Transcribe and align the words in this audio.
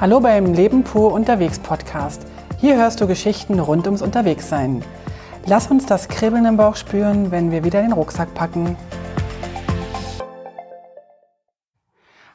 Hallo 0.00 0.18
beim 0.18 0.54
Leben 0.54 0.82
pur 0.82 1.12
unterwegs 1.12 1.58
Podcast. 1.58 2.22
Hier 2.58 2.76
hörst 2.76 3.02
du 3.02 3.06
Geschichten 3.06 3.60
rund 3.60 3.84
ums 3.84 4.00
Unterwegssein. 4.00 4.82
Lass 5.44 5.70
uns 5.70 5.84
das 5.84 6.08
Kribbeln 6.08 6.46
im 6.46 6.56
Bauch 6.56 6.76
spüren, 6.76 7.30
wenn 7.30 7.50
wir 7.50 7.64
wieder 7.64 7.82
den 7.82 7.92
Rucksack 7.92 8.32
packen. 8.32 8.78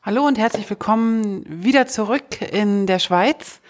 Hallo 0.03 0.27
und 0.27 0.37
herzlich 0.37 0.69
willkommen 0.69 1.43
wieder 1.49 1.87
zurück 1.87 2.39
in 2.39 2.85
der 2.85 2.99
Schweiz. 2.99 3.61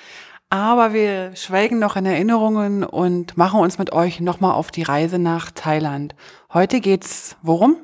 Aber 0.50 0.91
wir 0.91 1.34
schwelgen 1.38 1.80
noch 1.80 1.96
in 1.96 2.05
Erinnerungen 2.05 2.84
und 2.84 3.38
machen 3.38 3.62
uns 3.62 3.77
mit 3.77 3.93
euch 3.93 4.20
nochmal 4.20 4.55
auf 4.55 4.71
die 4.71 4.84
Reise 4.84 5.20
nach 5.20 5.52
Thailand. 5.52 6.16
Heute 6.54 6.82
geht's 6.82 7.38
worum? 7.43 7.77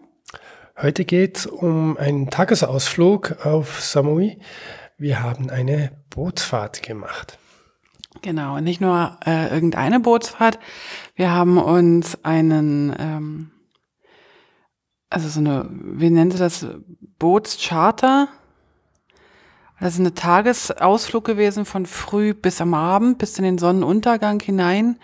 Heute 0.82 1.06
geht's 1.06 1.46
um 1.46 1.96
einen 1.96 2.30
Tagesausflug 2.30 3.46
auf 3.46 3.80
Samui. 3.80 4.40
Wir 5.02 5.24
haben 5.24 5.50
eine 5.50 5.92
Bootsfahrt 6.12 6.84
gemacht. 6.84 7.40
Genau, 8.22 8.58
und 8.58 8.64
nicht 8.64 8.82
nur 8.82 9.18
äh, 9.26 9.52
irgendeine 9.52 10.00
Bootsfahrt. 10.00 10.60
Wir 11.16 11.32
haben 11.32 11.58
uns 11.58 12.24
einen, 12.24 12.96
ähm, 13.00 13.52
also 15.10 15.28
so 15.28 15.40
eine, 15.40 15.68
wie 15.72 16.12
nennen 16.12 16.30
Sie 16.30 16.38
das, 16.38 16.68
Bootscharter. 17.18 18.28
Das 19.80 19.96
ist 19.96 20.02
eine 20.02 20.14
Tagesausflug 20.14 21.26
gewesen 21.26 21.66
von 21.66 21.88
früh 21.88 22.36
bis 22.36 22.62
am 22.62 22.76
Abend, 22.76 23.18
bis 23.18 23.40
in 23.40 23.44
den 23.44 23.58
Sonnenuntergang 23.58 24.40
hinein 24.40 25.00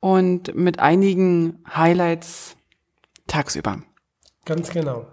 und 0.00 0.54
mit 0.54 0.78
einigen 0.78 1.64
Highlights 1.74 2.54
tagsüber. 3.28 3.78
Ganz 4.44 4.68
genau. 4.68 5.06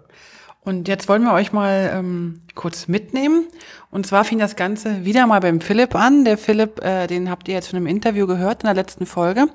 Und 0.62 0.88
jetzt 0.88 1.08
wollen 1.08 1.22
wir 1.22 1.32
euch 1.32 1.52
mal 1.52 1.90
ähm, 1.94 2.42
kurz 2.54 2.86
mitnehmen. 2.86 3.46
Und 3.90 4.06
zwar 4.06 4.24
fing 4.24 4.38
das 4.38 4.56
Ganze 4.56 5.04
wieder 5.04 5.26
mal 5.26 5.40
beim 5.40 5.60
Philipp 5.60 5.94
an. 5.94 6.24
Der 6.24 6.36
Philipp, 6.36 6.84
äh, 6.84 7.06
den 7.06 7.30
habt 7.30 7.48
ihr 7.48 7.54
jetzt 7.54 7.70
schon 7.70 7.78
im 7.78 7.86
Interview 7.86 8.26
gehört 8.26 8.62
in 8.62 8.66
der 8.66 8.74
letzten 8.74 9.06
Folge. 9.06 9.46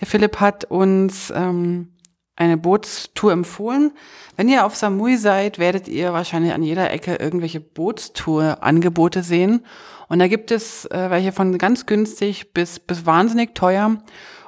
Der 0.00 0.08
Philipp 0.08 0.40
hat 0.40 0.64
uns 0.64 1.32
ähm, 1.34 1.92
eine 2.36 2.56
Bootstour 2.56 3.32
empfohlen. 3.32 3.92
Wenn 4.36 4.48
ihr 4.48 4.66
auf 4.66 4.74
Samui 4.74 5.16
seid, 5.16 5.60
werdet 5.60 5.86
ihr 5.86 6.12
wahrscheinlich 6.12 6.52
an 6.52 6.64
jeder 6.64 6.90
Ecke 6.90 7.14
irgendwelche 7.14 7.60
Bootstour-Angebote 7.60 9.22
sehen. 9.22 9.64
Und 10.08 10.18
da 10.18 10.26
gibt 10.26 10.50
es 10.50 10.84
äh, 10.86 11.10
welche 11.10 11.30
von 11.30 11.56
ganz 11.58 11.86
günstig 11.86 12.52
bis, 12.52 12.80
bis 12.80 13.06
wahnsinnig 13.06 13.54
teuer. 13.54 14.02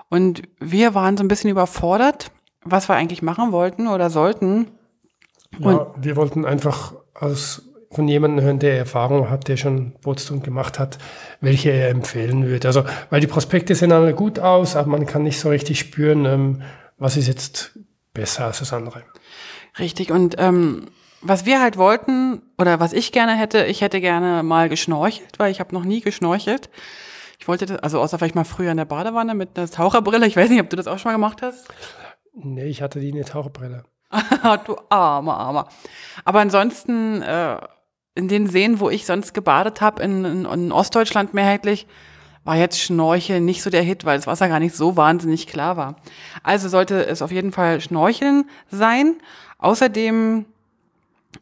Und 0.08 0.42
wir 0.58 0.94
waren 0.94 1.16
so 1.16 1.22
ein 1.22 1.28
bisschen 1.28 1.50
überfordert, 1.50 2.32
was 2.62 2.88
wir 2.88 2.96
eigentlich 2.96 3.22
machen 3.22 3.52
wollten 3.52 3.86
oder 3.86 4.10
sollten. 4.10 4.66
Ja, 5.58 5.94
wir 5.96 6.16
wollten 6.16 6.44
einfach 6.44 6.94
aus, 7.14 7.62
von 7.90 8.08
jemandem 8.08 8.44
hören, 8.44 8.58
der 8.58 8.76
Erfahrung 8.76 9.30
hat, 9.30 9.48
der 9.48 9.56
schon 9.56 9.92
Bootstouren 10.02 10.42
gemacht 10.42 10.78
hat, 10.78 10.98
welche 11.40 11.70
er 11.70 11.90
empfehlen 11.90 12.46
würde. 12.46 12.68
Also, 12.68 12.84
weil 13.10 13.20
die 13.20 13.26
Prospekte 13.26 13.74
sehen 13.74 13.92
alle 13.92 14.14
gut 14.14 14.38
aus, 14.38 14.76
aber 14.76 14.88
man 14.88 15.06
kann 15.06 15.22
nicht 15.22 15.40
so 15.40 15.48
richtig 15.48 15.78
spüren, 15.78 16.24
ähm, 16.24 16.62
was 16.98 17.16
ist 17.16 17.28
jetzt 17.28 17.78
besser 18.12 18.46
als 18.46 18.58
das 18.58 18.72
andere. 18.72 19.02
Richtig. 19.78 20.10
Und 20.10 20.36
ähm, 20.38 20.86
was 21.22 21.46
wir 21.46 21.60
halt 21.60 21.76
wollten 21.76 22.42
oder 22.58 22.80
was 22.80 22.92
ich 22.92 23.12
gerne 23.12 23.36
hätte, 23.36 23.64
ich 23.64 23.80
hätte 23.80 24.00
gerne 24.00 24.42
mal 24.42 24.68
geschnorchelt, 24.68 25.38
weil 25.38 25.50
ich 25.50 25.60
habe 25.60 25.74
noch 25.74 25.84
nie 25.84 26.00
geschnorchelt. 26.00 26.70
Ich 27.38 27.48
wollte 27.48 27.66
das, 27.66 27.78
also 27.80 28.00
außer 28.00 28.18
vielleicht 28.18 28.34
mal 28.34 28.44
früher 28.44 28.70
in 28.70 28.76
der 28.76 28.84
Badewanne 28.84 29.34
mit 29.34 29.58
einer 29.58 29.70
Taucherbrille. 29.70 30.26
Ich 30.26 30.36
weiß 30.36 30.50
nicht, 30.50 30.60
ob 30.60 30.70
du 30.70 30.76
das 30.76 30.86
auch 30.86 30.98
schon 30.98 31.10
mal 31.10 31.16
gemacht 31.16 31.42
hast. 31.42 31.68
Nee, 32.34 32.66
ich 32.66 32.82
hatte 32.82 33.00
die 33.00 33.12
eine 33.12 33.24
Taucherbrille. 33.24 33.84
du 34.66 34.76
armer, 34.88 35.36
armer. 35.36 35.68
Aber 36.24 36.40
ansonsten, 36.40 37.22
äh, 37.22 37.58
in 38.14 38.28
den 38.28 38.48
Seen, 38.48 38.80
wo 38.80 38.90
ich 38.90 39.06
sonst 39.06 39.34
gebadet 39.34 39.80
habe, 39.80 40.02
in, 40.02 40.24
in, 40.24 40.44
in 40.46 40.72
Ostdeutschland 40.72 41.34
mehrheitlich, 41.34 41.86
war 42.44 42.56
jetzt 42.56 42.80
Schnorcheln 42.80 43.44
nicht 43.44 43.62
so 43.62 43.70
der 43.70 43.82
Hit, 43.82 44.04
weil 44.04 44.18
das 44.18 44.26
Wasser 44.26 44.48
gar 44.48 44.60
nicht 44.60 44.74
so 44.74 44.96
wahnsinnig 44.96 45.46
klar 45.48 45.76
war. 45.76 45.96
Also 46.42 46.68
sollte 46.68 47.04
es 47.04 47.20
auf 47.20 47.32
jeden 47.32 47.52
Fall 47.52 47.80
Schnorcheln 47.80 48.48
sein. 48.70 49.16
Außerdem 49.58 50.46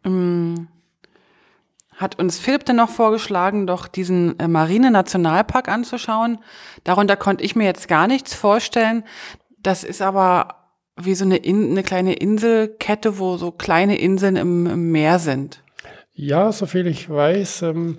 ähm, 0.04 0.68
hat 1.96 2.18
uns 2.18 2.38
Philipp 2.38 2.64
dann 2.64 2.76
noch 2.76 2.88
vorgeschlagen, 2.88 3.66
doch 3.66 3.86
diesen 3.86 4.38
äh, 4.40 4.48
Marine-Nationalpark 4.48 5.68
anzuschauen. 5.68 6.38
Darunter 6.84 7.16
konnte 7.16 7.44
ich 7.44 7.54
mir 7.54 7.64
jetzt 7.64 7.86
gar 7.86 8.06
nichts 8.06 8.34
vorstellen. 8.34 9.04
Das 9.58 9.84
ist 9.84 10.02
aber 10.02 10.63
wie 11.00 11.14
so 11.14 11.24
eine, 11.24 11.36
In 11.36 11.70
eine 11.70 11.82
kleine 11.82 12.14
Inselkette, 12.14 13.18
wo 13.18 13.36
so 13.36 13.50
kleine 13.50 13.98
Inseln 13.98 14.36
im, 14.36 14.66
im 14.66 14.92
Meer 14.92 15.18
sind. 15.18 15.62
Ja, 16.12 16.52
soviel 16.52 16.86
ich 16.86 17.10
weiß, 17.10 17.62
ähm, 17.62 17.98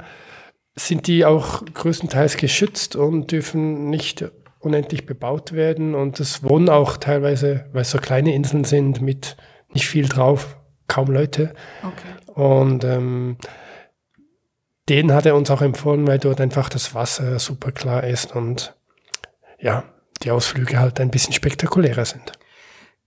sind 0.75 1.07
die 1.07 1.25
auch 1.25 1.63
größtenteils 1.65 2.37
geschützt 2.37 2.95
und 2.95 3.31
dürfen 3.31 3.89
nicht 3.89 4.25
unendlich 4.59 5.05
bebaut 5.05 5.53
werden. 5.53 5.95
Und 5.95 6.19
es 6.19 6.43
wohnen 6.43 6.69
auch 6.69 6.97
teilweise, 6.97 7.65
weil 7.73 7.81
es 7.81 7.91
so 7.91 7.97
kleine 7.97 8.33
Inseln 8.33 8.63
sind, 8.63 9.01
mit 9.01 9.37
nicht 9.69 9.87
viel 9.87 10.07
drauf, 10.07 10.57
kaum 10.87 11.11
Leute. 11.11 11.53
Okay. 11.83 12.33
Und 12.33 12.83
ähm, 12.83 13.37
den 14.89 15.13
hat 15.13 15.25
er 15.25 15.35
uns 15.35 15.49
auch 15.49 15.61
empfohlen, 15.61 16.07
weil 16.07 16.19
dort 16.19 16.39
einfach 16.39 16.69
das 16.69 16.93
Wasser 16.93 17.39
super 17.39 17.71
klar 17.71 18.03
ist 18.03 18.35
und 18.35 18.75
ja, 19.59 19.83
die 20.21 20.31
Ausflüge 20.31 20.79
halt 20.79 20.99
ein 20.99 21.11
bisschen 21.11 21.33
spektakulärer 21.33 22.05
sind. 22.05 22.33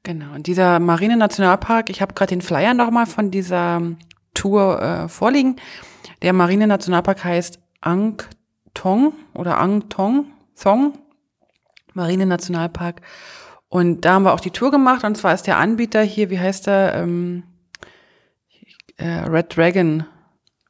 Genau, 0.08 0.34
und 0.34 0.46
dieser 0.46 0.78
Marine-Nationalpark, 0.78 1.90
ich 1.90 2.00
habe 2.00 2.14
gerade 2.14 2.30
den 2.30 2.40
Flyer 2.40 2.72
nochmal 2.72 3.04
von 3.04 3.30
dieser 3.30 3.82
Tour 4.32 4.80
äh, 4.80 5.06
vorliegen. 5.06 5.56
Der 6.22 6.32
Marine-Nationalpark 6.32 7.24
heißt 7.24 7.58
Ang 7.82 8.22
Thong 8.72 9.12
oder 9.34 9.58
Ang 9.58 9.90
Thong, 9.90 10.28
Thong, 10.58 10.94
Marine-Nationalpark. 11.92 13.02
Und 13.68 14.06
da 14.06 14.14
haben 14.14 14.22
wir 14.22 14.32
auch 14.32 14.40
die 14.40 14.50
Tour 14.50 14.70
gemacht 14.70 15.04
und 15.04 15.14
zwar 15.18 15.34
ist 15.34 15.46
der 15.46 15.58
Anbieter 15.58 16.00
hier, 16.00 16.30
wie 16.30 16.40
heißt 16.40 16.68
der? 16.68 16.94
Ähm, 16.94 17.42
äh, 18.96 19.28
Red 19.28 19.54
Dragon. 19.54 20.06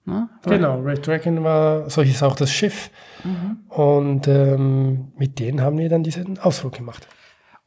Ne? 0.05 0.29
Genau, 0.47 0.81
Red 0.81 1.07
Dragon 1.07 1.45
war, 1.45 1.89
so 1.89 2.03
hieß 2.03 2.25
auch 2.25 2.35
das 2.35 2.51
Schiff. 2.51 2.91
Mhm. 3.23 3.59
Und 3.69 4.27
ähm, 4.27 5.13
mit 5.17 5.39
denen 5.39 5.61
haben 5.61 5.79
wir 5.79 5.89
dann 5.89 6.03
diesen 6.03 6.41
Ausflug 6.41 6.73
gemacht. 6.73 7.07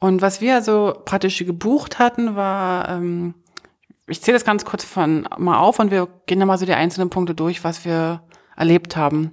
Und 0.02 0.20
was 0.20 0.40
wir 0.40 0.56
also 0.56 0.94
praktisch 1.04 1.38
gebucht 1.38 2.00
hatten, 2.00 2.34
war, 2.34 2.88
ähm, 2.88 3.34
ich 4.08 4.20
zähle 4.20 4.34
das 4.34 4.44
ganz 4.44 4.64
kurz 4.64 4.82
von 4.82 5.28
mal 5.38 5.60
auf 5.60 5.78
und 5.78 5.92
wir 5.92 6.08
gehen 6.26 6.40
dann 6.40 6.48
mal 6.48 6.58
so 6.58 6.66
die 6.66 6.74
einzelnen 6.74 7.08
Punkte 7.08 7.36
durch, 7.36 7.62
was 7.62 7.84
wir 7.84 8.20
erlebt 8.56 8.96
haben. 8.96 9.32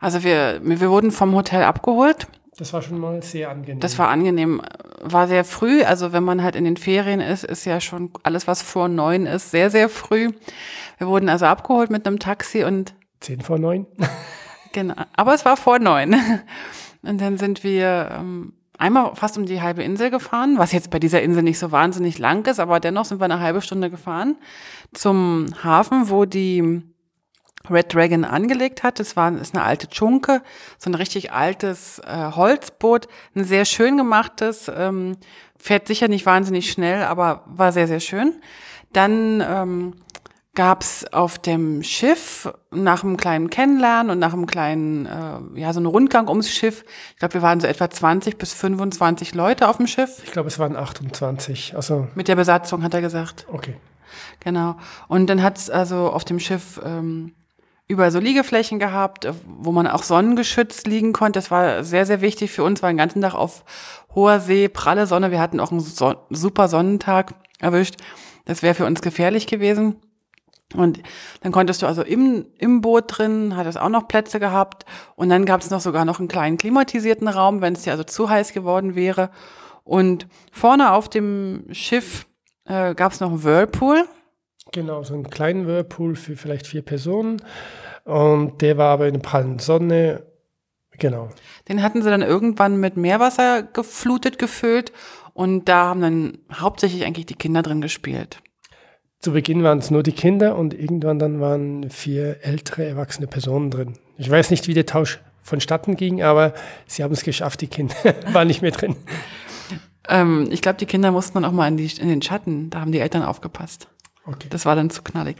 Also 0.00 0.24
wir, 0.24 0.60
wir 0.62 0.88
wurden 0.88 1.10
vom 1.10 1.34
Hotel 1.34 1.64
abgeholt. 1.64 2.28
Das 2.56 2.72
war 2.72 2.80
schon 2.80 2.98
mal 2.98 3.22
sehr 3.22 3.50
angenehm. 3.50 3.80
Das 3.80 3.98
war 3.98 4.08
angenehm. 4.08 4.62
War 5.02 5.28
sehr 5.28 5.44
früh. 5.44 5.82
Also 5.82 6.14
wenn 6.14 6.24
man 6.24 6.42
halt 6.42 6.56
in 6.56 6.64
den 6.64 6.78
Ferien 6.78 7.20
ist, 7.20 7.44
ist 7.44 7.66
ja 7.66 7.78
schon 7.82 8.10
alles, 8.22 8.46
was 8.46 8.62
vor 8.62 8.88
neun 8.88 9.26
ist, 9.26 9.50
sehr, 9.50 9.68
sehr 9.68 9.90
früh. 9.90 10.30
Wir 10.96 11.08
wurden 11.08 11.28
also 11.28 11.44
abgeholt 11.44 11.90
mit 11.90 12.06
einem 12.06 12.18
Taxi 12.18 12.64
und. 12.64 12.94
Zehn 13.20 13.42
vor 13.42 13.58
neun? 13.58 13.84
genau. 14.72 14.94
Aber 15.14 15.34
es 15.34 15.44
war 15.44 15.58
vor 15.58 15.78
neun. 15.78 16.16
Und 17.02 17.20
dann 17.20 17.36
sind 17.36 17.62
wir 17.62 18.16
ähm, 18.18 18.54
einmal 18.78 19.14
fast 19.14 19.38
um 19.38 19.46
die 19.46 19.60
halbe 19.60 19.82
Insel 19.82 20.10
gefahren, 20.10 20.58
was 20.58 20.72
jetzt 20.72 20.90
bei 20.90 20.98
dieser 20.98 21.22
Insel 21.22 21.42
nicht 21.42 21.58
so 21.58 21.72
wahnsinnig 21.72 22.18
lang 22.18 22.46
ist, 22.46 22.60
aber 22.60 22.80
dennoch 22.80 23.04
sind 23.04 23.20
wir 23.20 23.24
eine 23.24 23.40
halbe 23.40 23.62
Stunde 23.62 23.90
gefahren 23.90 24.36
zum 24.92 25.46
Hafen, 25.62 26.10
wo 26.10 26.24
die 26.24 26.82
Red 27.70 27.94
Dragon 27.94 28.24
angelegt 28.24 28.82
hat. 28.82 29.00
Das 29.00 29.16
war 29.16 29.34
ist 29.36 29.54
eine 29.54 29.64
alte 29.64 29.88
Tschunke, 29.88 30.42
so 30.78 30.90
ein 30.90 30.94
richtig 30.94 31.32
altes 31.32 31.98
äh, 32.00 32.30
Holzboot, 32.32 33.08
ein 33.34 33.44
sehr 33.44 33.64
schön 33.64 33.96
gemachtes, 33.96 34.70
ähm, 34.74 35.16
fährt 35.58 35.86
sicher 35.86 36.08
nicht 36.08 36.26
wahnsinnig 36.26 36.70
schnell, 36.70 37.04
aber 37.04 37.44
war 37.46 37.72
sehr 37.72 37.88
sehr 37.88 38.00
schön. 38.00 38.34
Dann 38.92 39.42
ähm, 39.46 39.94
gab 40.56 40.82
es 40.82 41.12
auf 41.12 41.38
dem 41.38 41.84
Schiff 41.84 42.52
nach 42.72 43.04
einem 43.04 43.16
kleinen 43.16 43.50
Kennenlernen 43.50 44.10
und 44.10 44.18
nach 44.18 44.32
einem 44.32 44.46
kleinen, 44.46 45.06
äh, 45.06 45.60
ja, 45.60 45.72
so 45.72 45.78
einen 45.78 45.86
Rundgang 45.86 46.28
ums 46.28 46.50
Schiff. 46.50 46.84
Ich 47.12 47.18
glaube, 47.18 47.34
wir 47.34 47.42
waren 47.42 47.60
so 47.60 47.68
etwa 47.68 47.88
20 47.88 48.38
bis 48.38 48.52
25 48.54 49.34
Leute 49.34 49.68
auf 49.68 49.76
dem 49.76 49.86
Schiff. 49.86 50.22
Ich 50.24 50.32
glaube, 50.32 50.48
es 50.48 50.58
waren 50.58 50.74
28. 50.74 51.76
Also 51.76 52.08
Mit 52.16 52.26
der 52.26 52.34
Besatzung, 52.34 52.82
hat 52.82 52.94
er 52.94 53.02
gesagt. 53.02 53.46
Okay. 53.52 53.76
Genau. 54.40 54.76
Und 55.06 55.28
dann 55.28 55.42
hat 55.42 55.58
es 55.58 55.70
also 55.70 56.10
auf 56.10 56.24
dem 56.24 56.40
Schiff 56.40 56.80
ähm, 56.84 57.34
überall 57.86 58.10
so 58.10 58.18
Liegeflächen 58.18 58.78
gehabt, 58.78 59.28
wo 59.46 59.72
man 59.72 59.86
auch 59.86 60.02
sonnengeschützt 60.02 60.86
liegen 60.86 61.12
konnte. 61.12 61.38
Das 61.38 61.50
war 61.50 61.84
sehr, 61.84 62.06
sehr 62.06 62.20
wichtig 62.20 62.50
für 62.50 62.64
uns, 62.64 62.82
war 62.82 62.90
den 62.90 62.96
ganzen 62.96 63.22
Tag 63.22 63.34
auf 63.34 63.64
hoher 64.14 64.40
See, 64.40 64.68
pralle 64.68 65.06
Sonne. 65.06 65.30
Wir 65.30 65.40
hatten 65.40 65.60
auch 65.60 65.70
einen 65.70 65.80
so 65.80 66.14
super 66.30 66.68
Sonnentag 66.68 67.34
erwischt. 67.60 67.96
Das 68.46 68.62
wäre 68.62 68.74
für 68.74 68.86
uns 68.86 69.02
gefährlich 69.02 69.46
gewesen. 69.46 69.96
Und 70.74 71.00
dann 71.42 71.52
konntest 71.52 71.82
du 71.82 71.86
also 71.86 72.02
im, 72.02 72.46
im 72.58 72.80
Boot 72.80 73.04
drin, 73.06 73.56
hat 73.56 73.66
es 73.66 73.76
auch 73.76 73.88
noch 73.88 74.08
Plätze 74.08 74.40
gehabt. 74.40 74.84
Und 75.14 75.28
dann 75.28 75.44
gab 75.44 75.60
es 75.60 75.70
noch 75.70 75.80
sogar 75.80 76.04
noch 76.04 76.18
einen 76.18 76.28
kleinen 76.28 76.56
klimatisierten 76.56 77.28
Raum, 77.28 77.60
wenn 77.60 77.74
es 77.74 77.82
dir 77.82 77.92
also 77.92 78.04
zu 78.04 78.28
heiß 78.28 78.52
geworden 78.52 78.94
wäre. 78.94 79.30
Und 79.84 80.26
vorne 80.50 80.92
auf 80.92 81.08
dem 81.08 81.66
Schiff 81.70 82.26
äh, 82.64 82.94
gab 82.94 83.12
es 83.12 83.20
noch 83.20 83.30
einen 83.30 83.44
Whirlpool. 83.44 84.04
Genau, 84.72 85.04
so 85.04 85.14
einen 85.14 85.30
kleinen 85.30 85.66
Whirlpool 85.66 86.16
für 86.16 86.36
vielleicht 86.36 86.66
vier 86.66 86.82
Personen. 86.82 87.40
Und 88.04 88.60
der 88.60 88.76
war 88.76 88.92
aber 88.92 89.06
in 89.06 89.14
der 89.14 89.20
prallen 89.20 89.60
Sonne. 89.60 90.26
Genau. 90.98 91.28
Den 91.68 91.82
hatten 91.82 92.02
sie 92.02 92.10
dann 92.10 92.22
irgendwann 92.22 92.78
mit 92.78 92.96
Meerwasser 92.96 93.62
geflutet, 93.62 94.38
gefüllt. 94.38 94.92
Und 95.34 95.66
da 95.68 95.86
haben 95.86 96.00
dann 96.00 96.38
hauptsächlich 96.52 97.04
eigentlich 97.04 97.26
die 97.26 97.34
Kinder 97.34 97.62
drin 97.62 97.80
gespielt. 97.80 98.42
Zu 99.26 99.32
Beginn 99.32 99.64
waren 99.64 99.78
es 99.78 99.90
nur 99.90 100.04
die 100.04 100.12
Kinder 100.12 100.56
und 100.56 100.72
irgendwann 100.72 101.18
dann 101.18 101.40
waren 101.40 101.90
vier 101.90 102.44
ältere, 102.44 102.84
erwachsene 102.84 103.26
Personen 103.26 103.72
drin. 103.72 103.94
Ich 104.18 104.30
weiß 104.30 104.52
nicht, 104.52 104.68
wie 104.68 104.72
der 104.72 104.86
Tausch 104.86 105.18
vonstatten 105.42 105.96
ging, 105.96 106.22
aber 106.22 106.54
sie 106.86 107.02
haben 107.02 107.12
es 107.12 107.24
geschafft, 107.24 107.60
die 107.60 107.66
Kinder 107.66 107.96
waren 108.32 108.46
nicht 108.46 108.62
mehr 108.62 108.70
drin. 108.70 108.94
Ähm, 110.08 110.46
ich 110.52 110.62
glaube, 110.62 110.78
die 110.78 110.86
Kinder 110.86 111.10
mussten 111.10 111.34
dann 111.34 111.44
auch 111.44 111.50
mal 111.50 111.66
in, 111.66 111.76
die, 111.76 111.90
in 112.00 112.08
den 112.08 112.22
Schatten, 112.22 112.70
da 112.70 112.80
haben 112.80 112.92
die 112.92 113.00
Eltern 113.00 113.24
aufgepasst. 113.24 113.88
Okay. 114.28 114.48
Das 114.50 114.66
war 114.66 114.74
dann 114.74 114.90
zu 114.90 115.02
knallig. 115.02 115.36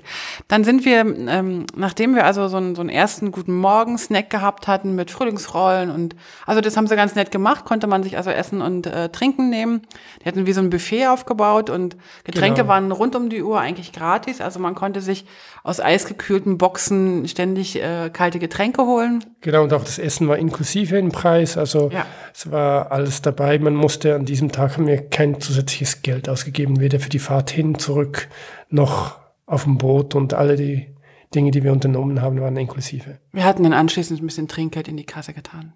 Dann 0.47 0.63
sind 0.63 0.85
wir, 0.85 1.01
ähm, 1.01 1.67
nachdem 1.75 2.15
wir 2.15 2.25
also 2.25 2.47
so 2.47 2.57
einen, 2.57 2.77
so 2.77 2.83
einen 2.83 2.91
ersten 2.91 3.33
guten 3.33 3.53
Morgen-Snack 3.53 4.31
gehabt 4.31 4.69
hatten 4.69 4.95
mit 4.95 5.11
Frühlingsrollen 5.11 5.91
und 5.91 6.15
also 6.47 6.61
das 6.61 6.77
haben 6.77 6.87
sie 6.87 6.95
ganz 6.95 7.17
nett 7.17 7.33
gemacht, 7.33 7.65
konnte 7.65 7.89
man 7.89 8.05
sich 8.05 8.17
also 8.17 8.31
Essen 8.31 8.63
und 8.63 8.87
äh, 8.87 9.09
Trinken 9.09 9.51
nehmen. 9.51 9.83
Die 10.23 10.29
hatten 10.29 10.47
wie 10.47 10.53
so 10.53 10.61
ein 10.61 10.71
Buffet 10.71 11.09
aufgebaut 11.09 11.69
und 11.69 11.97
Getränke 12.23 12.61
genau. 12.63 12.69
waren 12.69 12.93
rund 12.93 13.17
um 13.17 13.29
die 13.29 13.43
Uhr 13.43 13.59
eigentlich 13.59 13.93
gratis. 13.93 14.41
Also 14.41 14.61
man 14.61 14.77
konnte 14.77 15.01
sich 15.01 15.27
aus 15.65 15.81
eisgekühlten 15.81 16.57
Boxen 16.57 17.27
ständig 17.27 17.83
äh, 17.83 18.11
kalte 18.11 18.39
Getränke 18.39 18.83
holen. 18.83 19.25
Genau, 19.41 19.65
und 19.65 19.73
auch 19.73 19.83
das 19.83 19.99
Essen 19.99 20.29
war 20.29 20.39
inklusive 20.39 20.97
im 20.97 21.11
Preis. 21.11 21.57
Also 21.57 21.91
ja. 21.93 22.07
es 22.33 22.53
war 22.53 22.93
alles 22.93 23.21
dabei. 23.21 23.59
Man 23.59 23.75
musste 23.75 24.15
an 24.15 24.25
diesem 24.25 24.53
Tag 24.53 24.77
haben 24.77 24.87
wir 24.87 25.09
kein 25.09 25.41
zusätzliches 25.41 26.03
Geld 26.03 26.29
ausgegeben, 26.29 26.79
weder 26.79 27.01
für 27.01 27.09
die 27.09 27.19
Fahrt 27.19 27.51
hin, 27.51 27.79
zurück 27.81 28.29
noch 28.69 29.19
auf 29.47 29.65
dem 29.65 29.79
Boot 29.79 30.15
und 30.15 30.35
alle 30.35 30.57
die 30.57 30.95
Dinge, 31.35 31.51
die 31.51 31.63
wir 31.63 31.73
unternommen 31.73 32.21
haben, 32.23 32.41
waren 32.41 32.57
inklusive. 32.57 33.19
Wir 33.33 33.45
hatten 33.45 33.63
dann 33.63 33.73
anschließend 33.73 34.21
ein 34.21 34.27
bisschen 34.27 34.49
Trinkgeld 34.49 34.89
in 34.89 34.97
die 34.97 35.05
Kasse 35.05 35.33
getan. 35.33 35.75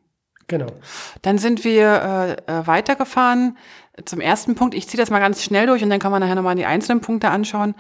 Genau. 0.51 0.67
Dann 1.23 1.39
sind 1.39 1.63
wir 1.63 2.37
äh, 2.49 2.53
äh 2.53 2.67
weitergefahren 2.67 3.57
zum 4.05 4.21
ersten 4.21 4.57
Punkt. 4.57 4.75
Ich 4.75 4.89
ziehe 4.89 5.01
das 5.01 5.11
mal 5.11 5.21
ganz 5.21 5.45
schnell 5.45 5.69
durch 5.69 5.85
und 5.85 5.91
dann 5.91 6.01
kann 6.01 6.11
man 6.11 6.21
nachher 6.21 6.35
nochmal 6.35 6.57
die 6.57 6.67
einzelnen 6.67 7.01
Punkte 7.01 7.29
anschauen. 7.29 7.77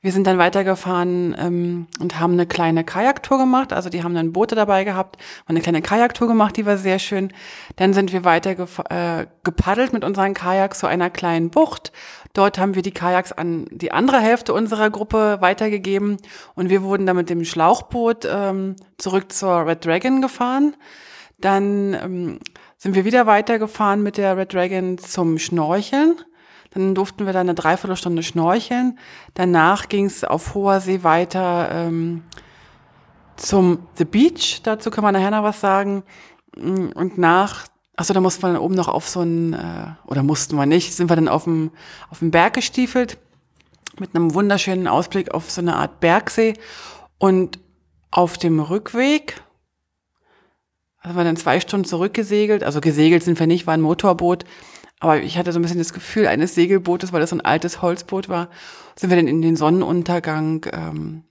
Wir 0.00 0.10
sind 0.10 0.26
dann 0.26 0.38
weitergefahren 0.38 1.36
ähm, 1.38 1.86
und 2.00 2.18
haben 2.18 2.32
eine 2.32 2.46
kleine 2.46 2.82
Kajaktour 2.82 3.36
gemacht. 3.36 3.74
Also 3.74 3.90
die 3.90 4.02
haben 4.02 4.14
dann 4.14 4.32
Boote 4.32 4.54
dabei 4.54 4.84
gehabt 4.84 5.18
und 5.42 5.50
eine 5.50 5.60
kleine 5.60 5.82
Kajaktour 5.82 6.28
gemacht, 6.28 6.56
die 6.56 6.64
war 6.64 6.78
sehr 6.78 6.98
schön. 6.98 7.30
Dann 7.76 7.92
sind 7.92 8.14
wir 8.14 8.24
weiter 8.24 8.52
äh, 8.52 9.26
gepaddelt 9.42 9.92
mit 9.92 10.02
unseren 10.02 10.32
Kajaks 10.32 10.78
zu 10.78 10.86
einer 10.86 11.10
kleinen 11.10 11.50
Bucht. 11.50 11.92
Dort 12.32 12.58
haben 12.58 12.74
wir 12.74 12.82
die 12.82 12.92
Kajaks 12.92 13.32
an 13.32 13.66
die 13.70 13.92
andere 13.92 14.20
Hälfte 14.20 14.54
unserer 14.54 14.88
Gruppe 14.88 15.42
weitergegeben 15.42 16.16
und 16.54 16.70
wir 16.70 16.82
wurden 16.82 17.04
dann 17.04 17.16
mit 17.16 17.28
dem 17.28 17.44
Schlauchboot 17.44 18.26
ähm, 18.30 18.76
zurück 18.96 19.30
zur 19.30 19.66
Red 19.66 19.84
Dragon 19.84 20.22
gefahren. 20.22 20.74
Dann 21.44 21.92
ähm, 21.92 22.38
sind 22.78 22.94
wir 22.94 23.04
wieder 23.04 23.26
weitergefahren 23.26 24.02
mit 24.02 24.16
der 24.16 24.34
Red 24.38 24.54
Dragon 24.54 24.96
zum 24.96 25.38
Schnorcheln. 25.38 26.16
Dann 26.70 26.94
durften 26.94 27.26
wir 27.26 27.34
da 27.34 27.40
eine 27.40 27.54
Dreiviertelstunde 27.54 28.22
schnorcheln. 28.22 28.98
Danach 29.34 29.90
ging 29.90 30.06
es 30.06 30.24
auf 30.24 30.54
hoher 30.54 30.80
See 30.80 31.02
weiter 31.02 31.68
ähm, 31.70 32.22
zum 33.36 33.86
The 33.96 34.06
Beach. 34.06 34.62
Dazu 34.62 34.90
kann 34.90 35.04
man 35.04 35.12
nachher 35.12 35.32
noch 35.32 35.42
was 35.42 35.60
sagen. 35.60 36.02
Und 36.56 37.18
nach 37.18 37.66
Achso, 37.96 38.14
da 38.14 38.20
mussten 38.20 38.42
wir 38.42 38.52
dann 38.52 38.62
oben 38.62 38.74
noch 38.74 38.88
auf 38.88 39.06
so 39.06 39.20
einen, 39.20 39.52
äh, 39.52 39.86
oder 40.06 40.22
mussten 40.22 40.56
wir 40.56 40.66
nicht, 40.66 40.94
sind 40.94 41.10
wir 41.10 41.16
dann 41.16 41.28
auf 41.28 41.44
dem, 41.44 41.70
auf 42.10 42.20
dem 42.20 42.30
Berg 42.30 42.54
gestiefelt 42.54 43.18
mit 44.00 44.16
einem 44.16 44.34
wunderschönen 44.34 44.88
Ausblick 44.88 45.32
auf 45.32 45.50
so 45.50 45.60
eine 45.60 45.76
Art 45.76 46.00
Bergsee. 46.00 46.54
Und 47.18 47.60
auf 48.10 48.38
dem 48.38 48.60
Rückweg 48.60 49.43
sind 51.04 51.16
wir 51.16 51.24
dann 51.24 51.36
zwei 51.36 51.60
Stunden 51.60 51.84
zurückgesegelt. 51.84 52.64
Also 52.64 52.80
gesegelt 52.80 53.22
sind 53.22 53.38
wir 53.38 53.46
nicht, 53.46 53.66
war 53.66 53.74
ein 53.74 53.80
Motorboot. 53.80 54.44
Aber 55.00 55.20
ich 55.20 55.36
hatte 55.36 55.52
so 55.52 55.58
ein 55.58 55.62
bisschen 55.62 55.78
das 55.78 55.92
Gefühl 55.92 56.26
eines 56.26 56.54
Segelbootes, 56.54 57.12
weil 57.12 57.20
das 57.20 57.30
so 57.30 57.36
ein 57.36 57.44
altes 57.44 57.82
Holzboot 57.82 58.28
war. 58.28 58.48
Sind 58.96 59.10
wir 59.10 59.16
dann 59.16 59.28
in 59.28 59.42
den 59.42 59.56
Sonnenuntergang 59.56 60.66
ähm, 60.72 61.24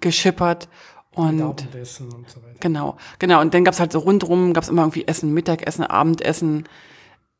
geschippert 0.00 0.68
und, 1.12 1.40
und 1.42 1.60
so 2.28 2.40
Genau, 2.60 2.96
genau. 3.18 3.40
Und 3.40 3.52
dann 3.52 3.64
gab's 3.64 3.80
halt 3.80 3.92
so 3.92 3.98
rundrum, 3.98 4.52
gab's 4.52 4.68
immer 4.68 4.82
irgendwie 4.82 5.06
Essen, 5.06 5.34
Mittagessen, 5.34 5.84
Abendessen, 5.84 6.64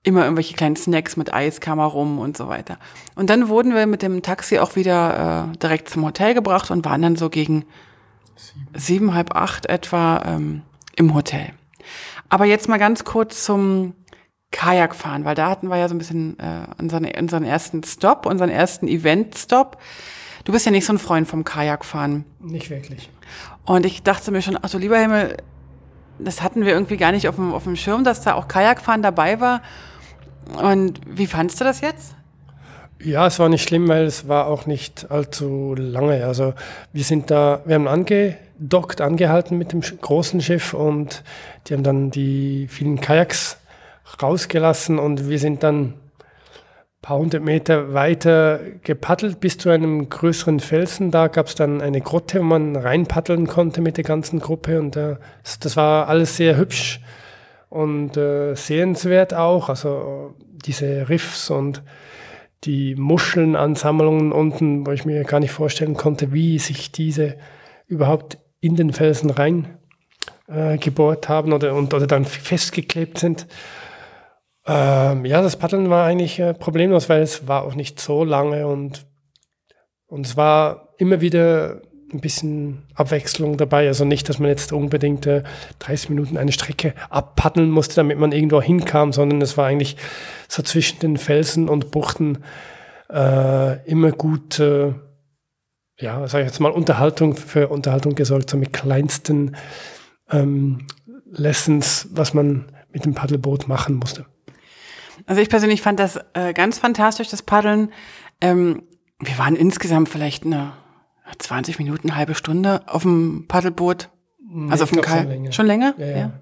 immer 0.02 0.24
irgendwelche 0.24 0.54
kleinen 0.54 0.76
Snacks 0.76 1.16
mit 1.16 1.32
Eiskammer 1.32 1.84
rum 1.84 2.18
und 2.18 2.36
so 2.36 2.48
weiter. 2.48 2.78
Und 3.14 3.30
dann 3.30 3.48
wurden 3.48 3.74
wir 3.74 3.86
mit 3.86 4.02
dem 4.02 4.22
Taxi 4.22 4.58
auch 4.58 4.76
wieder 4.76 5.50
äh, 5.52 5.58
direkt 5.58 5.88
zum 5.88 6.04
Hotel 6.04 6.34
gebracht 6.34 6.70
und 6.70 6.84
waren 6.84 7.02
dann 7.02 7.16
so 7.16 7.30
gegen 7.30 7.64
sieben, 8.36 8.68
sieben 8.74 9.14
halb 9.14 9.34
acht 9.34 9.66
etwa 9.66 10.22
ähm, 10.26 10.62
im 10.96 11.14
Hotel. 11.14 11.50
Aber 12.28 12.44
jetzt 12.44 12.68
mal 12.68 12.78
ganz 12.78 13.04
kurz 13.04 13.44
zum 13.44 13.94
Kajakfahren, 14.50 15.24
weil 15.24 15.34
da 15.34 15.50
hatten 15.50 15.68
wir 15.68 15.76
ja 15.76 15.88
so 15.88 15.94
ein 15.94 15.98
bisschen 15.98 16.38
äh, 16.38 16.66
unseren, 16.78 17.04
unseren 17.04 17.44
ersten 17.44 17.82
Stop, 17.84 18.26
unseren 18.26 18.50
ersten 18.50 18.88
Event-Stop. 18.88 19.78
Du 20.44 20.52
bist 20.52 20.64
ja 20.64 20.72
nicht 20.72 20.86
so 20.86 20.92
ein 20.92 20.98
Freund 20.98 21.28
vom 21.28 21.44
Kajakfahren. 21.44 22.24
Nicht 22.40 22.70
wirklich. 22.70 23.10
Und 23.64 23.84
ich 23.84 24.02
dachte 24.02 24.30
mir 24.30 24.42
schon, 24.42 24.58
ach 24.60 24.68
so 24.68 24.78
lieber 24.78 24.98
Himmel, 24.98 25.36
das 26.18 26.42
hatten 26.42 26.64
wir 26.64 26.72
irgendwie 26.72 26.96
gar 26.96 27.12
nicht 27.12 27.28
auf 27.28 27.34
dem, 27.34 27.52
auf 27.52 27.64
dem 27.64 27.76
Schirm, 27.76 28.04
dass 28.04 28.22
da 28.22 28.34
auch 28.34 28.48
Kajakfahren 28.48 29.02
dabei 29.02 29.40
war. 29.40 29.62
Und 30.62 31.00
wie 31.06 31.26
fandst 31.26 31.60
du 31.60 31.64
das 31.64 31.80
jetzt? 31.80 32.14
Ja, 33.02 33.26
es 33.26 33.38
war 33.38 33.48
nicht 33.48 33.62
schlimm, 33.62 33.88
weil 33.88 34.04
es 34.04 34.26
war 34.26 34.46
auch 34.46 34.66
nicht 34.66 35.10
allzu 35.10 35.74
lange. 35.76 36.24
Also 36.24 36.54
wir 36.92 37.04
sind 37.04 37.30
da, 37.30 37.60
wir 37.66 37.74
haben 37.74 37.88
angedockt, 38.58 39.00
angehalten 39.00 39.58
mit 39.58 39.72
dem 39.72 39.80
großen 39.80 40.40
Schiff 40.40 40.74
und 40.74 41.22
die 41.66 41.74
haben 41.74 41.82
dann 41.82 42.10
die 42.10 42.66
vielen 42.68 43.00
Kajaks 43.00 43.58
rausgelassen 44.22 44.98
und 44.98 45.28
wir 45.28 45.38
sind 45.38 45.62
dann 45.62 45.94
paar 47.02 47.18
hundert 47.18 47.44
Meter 47.44 47.94
weiter 47.94 48.58
gepaddelt 48.82 49.38
bis 49.38 49.58
zu 49.58 49.70
einem 49.70 50.08
größeren 50.08 50.58
Felsen. 50.58 51.12
Da 51.12 51.28
gab 51.28 51.46
es 51.46 51.54
dann 51.54 51.80
eine 51.80 52.00
Grotte, 52.00 52.40
wo 52.40 52.44
man 52.44 52.74
reinpaddeln 52.74 53.46
konnte 53.46 53.80
mit 53.80 53.96
der 53.96 54.02
ganzen 54.02 54.40
Gruppe. 54.40 54.80
Und 54.80 54.96
äh, 54.96 55.16
das 55.60 55.76
war 55.76 56.08
alles 56.08 56.36
sehr 56.36 56.56
hübsch 56.56 57.00
und 57.68 58.16
äh, 58.16 58.56
sehenswert 58.56 59.34
auch. 59.34 59.68
Also 59.68 60.34
diese 60.64 61.08
Riffs 61.08 61.48
und 61.48 61.84
die 62.64 62.96
Muschelnansammlungen 62.96 64.32
unten, 64.32 64.84
wo 64.84 64.90
ich 64.90 65.04
mir 65.04 65.22
gar 65.22 65.38
nicht 65.38 65.52
vorstellen 65.52 65.94
konnte, 65.94 66.32
wie 66.32 66.58
sich 66.58 66.90
diese 66.90 67.36
überhaupt 67.86 68.38
in 68.60 68.76
den 68.76 68.92
Felsen 68.92 69.30
rein 69.30 69.78
äh, 70.48 70.78
gebohrt 70.78 71.28
haben 71.28 71.52
oder, 71.52 71.74
und, 71.74 71.94
oder 71.94 72.06
dann 72.06 72.24
festgeklebt 72.24 73.18
sind. 73.18 73.46
Ähm, 74.66 75.24
ja, 75.24 75.42
das 75.42 75.56
Paddeln 75.56 75.90
war 75.90 76.06
eigentlich 76.06 76.38
äh, 76.40 76.54
problemlos, 76.54 77.08
weil 77.08 77.22
es 77.22 77.46
war 77.46 77.62
auch 77.62 77.74
nicht 77.74 78.00
so 78.00 78.24
lange 78.24 78.66
und, 78.66 79.06
und 80.06 80.26
es 80.26 80.36
war 80.36 80.94
immer 80.98 81.20
wieder 81.20 81.82
ein 82.12 82.20
bisschen 82.20 82.84
Abwechslung 82.94 83.56
dabei. 83.56 83.88
Also 83.88 84.04
nicht, 84.04 84.28
dass 84.28 84.38
man 84.38 84.48
jetzt 84.48 84.72
unbedingt 84.72 85.26
äh, 85.26 85.42
30 85.80 86.10
Minuten 86.10 86.36
eine 86.36 86.52
Strecke 86.52 86.94
abpaddeln 87.10 87.70
musste, 87.70 87.96
damit 87.96 88.18
man 88.18 88.32
irgendwo 88.32 88.62
hinkam, 88.62 89.12
sondern 89.12 89.40
es 89.42 89.56
war 89.56 89.66
eigentlich 89.66 89.96
so 90.48 90.62
zwischen 90.62 91.00
den 91.00 91.16
Felsen 91.16 91.68
und 91.68 91.90
Buchten 91.90 92.38
äh, 93.12 93.84
immer 93.88 94.12
gut, 94.12 94.58
äh, 94.60 94.94
ja, 95.98 96.26
sage 96.28 96.44
ich 96.44 96.50
jetzt 96.50 96.60
mal, 96.60 96.70
Unterhaltung 96.70 97.36
für 97.36 97.68
Unterhaltung 97.68 98.14
gesorgt, 98.14 98.50
so 98.50 98.56
mit 98.56 98.72
kleinsten 98.72 99.56
ähm, 100.30 100.86
Lessons, 101.30 102.08
was 102.12 102.34
man 102.34 102.66
mit 102.92 103.04
dem 103.04 103.14
Paddelboot 103.14 103.68
machen 103.68 103.96
musste. 103.96 104.26
Also 105.26 105.40
ich 105.40 105.48
persönlich 105.48 105.82
fand 105.82 105.98
das 105.98 106.18
äh, 106.34 106.52
ganz 106.52 106.78
fantastisch, 106.78 107.28
das 107.28 107.42
Paddeln. 107.42 107.92
Ähm, 108.40 108.82
wir 109.18 109.38
waren 109.38 109.56
insgesamt 109.56 110.08
vielleicht 110.08 110.44
eine 110.44 110.72
20 111.38 111.78
Minuten, 111.78 112.10
eine 112.10 112.16
halbe 112.16 112.34
Stunde 112.34 112.82
auf 112.86 113.02
dem 113.02 113.46
Paddelboot. 113.48 114.10
Nee, 114.48 114.70
also 114.70 114.84
auf 114.84 114.90
dem 114.90 115.00
Kai. 115.00 115.20
Schon 115.20 115.28
länger. 115.28 115.52
Schon 115.52 115.66
länger? 115.66 115.94
Ja, 115.98 116.06
ja. 116.06 116.16
ja. 116.16 116.32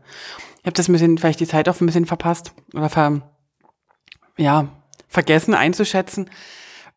Ich 0.60 0.66
habe 0.66 0.74
das 0.74 0.88
ein 0.88 0.92
bisschen, 0.92 1.18
vielleicht 1.18 1.40
die 1.40 1.46
Zeit 1.46 1.68
auch 1.68 1.80
ein 1.80 1.86
bisschen 1.86 2.06
verpasst 2.06 2.52
oder 2.72 2.88
ver, 2.88 3.20
ja, 4.36 4.68
vergessen 5.08 5.54
einzuschätzen. 5.54 6.30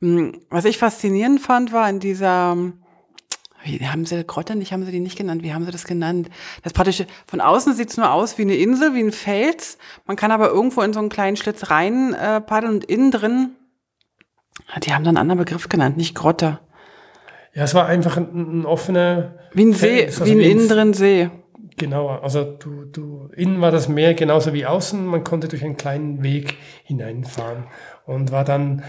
Hm, 0.01 0.42
was 0.50 0.66
ich 0.66 0.77
faszinierend 0.77 1.42
fand, 1.42 1.72
war 1.72 1.89
in 1.89 2.00
dieser 2.00 2.56
wie 3.63 3.86
haben 3.88 4.06
sie 4.06 4.24
Grotte 4.24 4.56
nicht, 4.56 4.72
haben 4.72 4.86
sie 4.86 4.92
die 4.92 5.00
nicht 5.00 5.18
genannt? 5.18 5.44
Wie 5.44 5.54
haben 5.54 5.66
sie 5.66 5.72
das 5.72 5.84
genannt? 5.84 6.30
Das 6.63 6.74
praktisch, 6.74 7.04
von 7.25 7.42
außen 7.42 7.74
sieht 7.74 7.89
es 7.89 7.98
nur 7.98 8.12
aus 8.12 8.38
wie 8.38 8.44
eine 8.44 8.56
Insel, 8.56 8.94
wie 8.94 9.01
ein 9.01 9.12
Fels. 9.12 9.77
Man 10.06 10.16
kann 10.16 10.32
aber 10.32 10.50
irgendwo 10.50 10.82
in 10.82 10.94
so 10.94 11.00
einen 11.00 11.10
kleinen 11.10 11.36
Schlitz 11.36 11.70
rein 11.70 12.13
äh, 12.13 12.39
paddeln 12.39 12.75
und 12.75 12.86
innen 12.86 13.12
drin, 13.12 13.56
die 14.84 14.94
haben 14.94 15.04
dann 15.04 15.18
einen 15.18 15.30
anderen 15.30 15.39
Begriff 15.39 15.70
genannt, 15.70 15.98
nicht 15.98 16.16
Grotte. 16.16 16.60
Ja, 17.54 17.63
es 17.63 17.74
war 17.74 17.88
einfach 17.88 18.18
ein, 18.18 18.62
ein 18.62 18.66
offener. 18.66 19.36
Wie 19.54 19.66
ein 19.66 19.74
See, 19.74 20.04
Fels, 20.04 20.22
also 20.22 20.34
wie 20.34 20.38
ein 20.38 20.51
innen 20.51 20.68
drin 20.68 20.94
See. 20.94 21.30
Genau, 21.77 22.10
also 22.10 22.44
du, 22.44 22.86
du, 22.86 23.30
innen 23.36 23.62
war 23.62 23.72
das 23.72 23.88
Meer 23.88 24.13
genauso 24.16 24.54
wie 24.54 24.66
außen. 24.66 25.06
Man 25.06 25.24
konnte 25.24 25.48
durch 25.48 25.63
einen 25.63 25.77
kleinen 25.77 26.24
Weg 26.24 26.56
hineinfahren 26.84 27.66
und 28.06 28.32
war 28.32 28.44
dann 28.44 28.84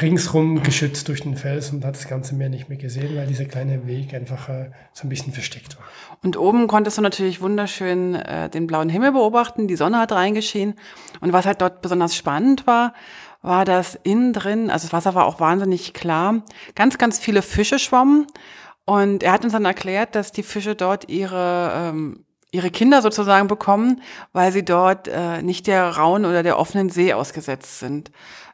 ringsrum 0.00 0.62
geschützt 0.62 1.08
durch 1.08 1.22
den 1.22 1.36
Fels 1.36 1.70
und 1.70 1.84
hat 1.84 1.96
das 1.96 2.06
ganze 2.06 2.34
Meer 2.34 2.48
nicht 2.48 2.68
mehr 2.68 2.78
gesehen, 2.78 3.16
weil 3.16 3.26
dieser 3.26 3.44
kleine 3.44 3.86
Weg 3.86 4.14
einfach 4.14 4.48
äh, 4.48 4.70
so 4.92 5.06
ein 5.06 5.08
bisschen 5.08 5.32
versteckt 5.32 5.76
war. 5.78 5.84
Und 6.22 6.36
oben 6.36 6.68
konntest 6.68 6.98
du 6.98 7.02
natürlich 7.02 7.40
wunderschön 7.40 8.14
äh, 8.14 8.48
den 8.48 8.66
blauen 8.66 8.88
Himmel 8.88 9.12
beobachten, 9.12 9.66
die 9.66 9.76
Sonne 9.76 9.98
hat 9.98 10.12
reingeschienen. 10.12 10.76
Und 11.20 11.32
was 11.32 11.46
halt 11.46 11.60
dort 11.60 11.82
besonders 11.82 12.14
spannend 12.14 12.66
war, 12.68 12.94
war, 13.42 13.64
dass 13.64 13.98
innen 14.02 14.32
drin, 14.32 14.70
also 14.70 14.86
das 14.86 14.92
Wasser 14.92 15.14
war 15.14 15.24
auch 15.24 15.40
wahnsinnig 15.40 15.92
klar, 15.92 16.42
ganz, 16.74 16.98
ganz 16.98 17.18
viele 17.18 17.42
Fische 17.42 17.78
schwammen. 17.78 18.26
Und 18.84 19.22
er 19.22 19.32
hat 19.32 19.44
uns 19.44 19.52
dann 19.52 19.64
erklärt, 19.64 20.14
dass 20.14 20.30
die 20.30 20.42
Fische 20.42 20.76
dort 20.76 21.08
ihre, 21.08 21.72
ähm, 21.74 22.24
ihre 22.52 22.70
Kinder 22.70 23.02
sozusagen 23.02 23.48
bekommen, 23.48 24.02
weil 24.32 24.52
sie 24.52 24.64
dort 24.64 25.08
äh, 25.08 25.42
nicht 25.42 25.66
der 25.66 25.96
rauen 25.96 26.24
oder 26.24 26.42
der 26.42 26.58
offenen 26.58 26.90
See 26.90 27.12
ausgesetzt 27.12 27.78
sind. 27.78 28.10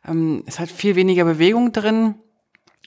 Ähm, 0.07 0.43
es 0.47 0.59
hat 0.59 0.71
viel 0.71 0.97
weniger 0.97 1.25
Bewegung 1.25 1.73
drin 1.73 2.17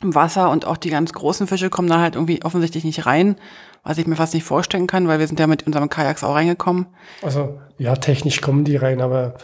im 0.01 0.15
Wasser 0.15 0.49
und 0.49 0.65
auch 0.65 0.77
die 0.77 0.89
ganz 0.89 1.11
großen 1.13 1.47
Fische 1.47 1.69
kommen 1.69 1.89
da 1.89 1.99
halt 1.99 2.15
irgendwie 2.15 2.43
offensichtlich 2.43 2.83
nicht 2.83 3.05
rein, 3.05 3.35
was 3.83 3.97
ich 3.97 4.07
mir 4.07 4.15
fast 4.15 4.33
nicht 4.33 4.43
vorstellen 4.43 4.87
kann, 4.87 5.07
weil 5.07 5.19
wir 5.19 5.27
sind 5.27 5.39
ja 5.39 5.47
mit 5.47 5.65
unserem 5.65 5.89
Kajaks 5.89 6.23
auch 6.23 6.35
reingekommen. 6.35 6.87
Also 7.21 7.59
ja, 7.77 7.95
technisch 7.95 8.41
kommen 8.41 8.63
die 8.63 8.75
rein, 8.75 9.01
aber 9.01 9.35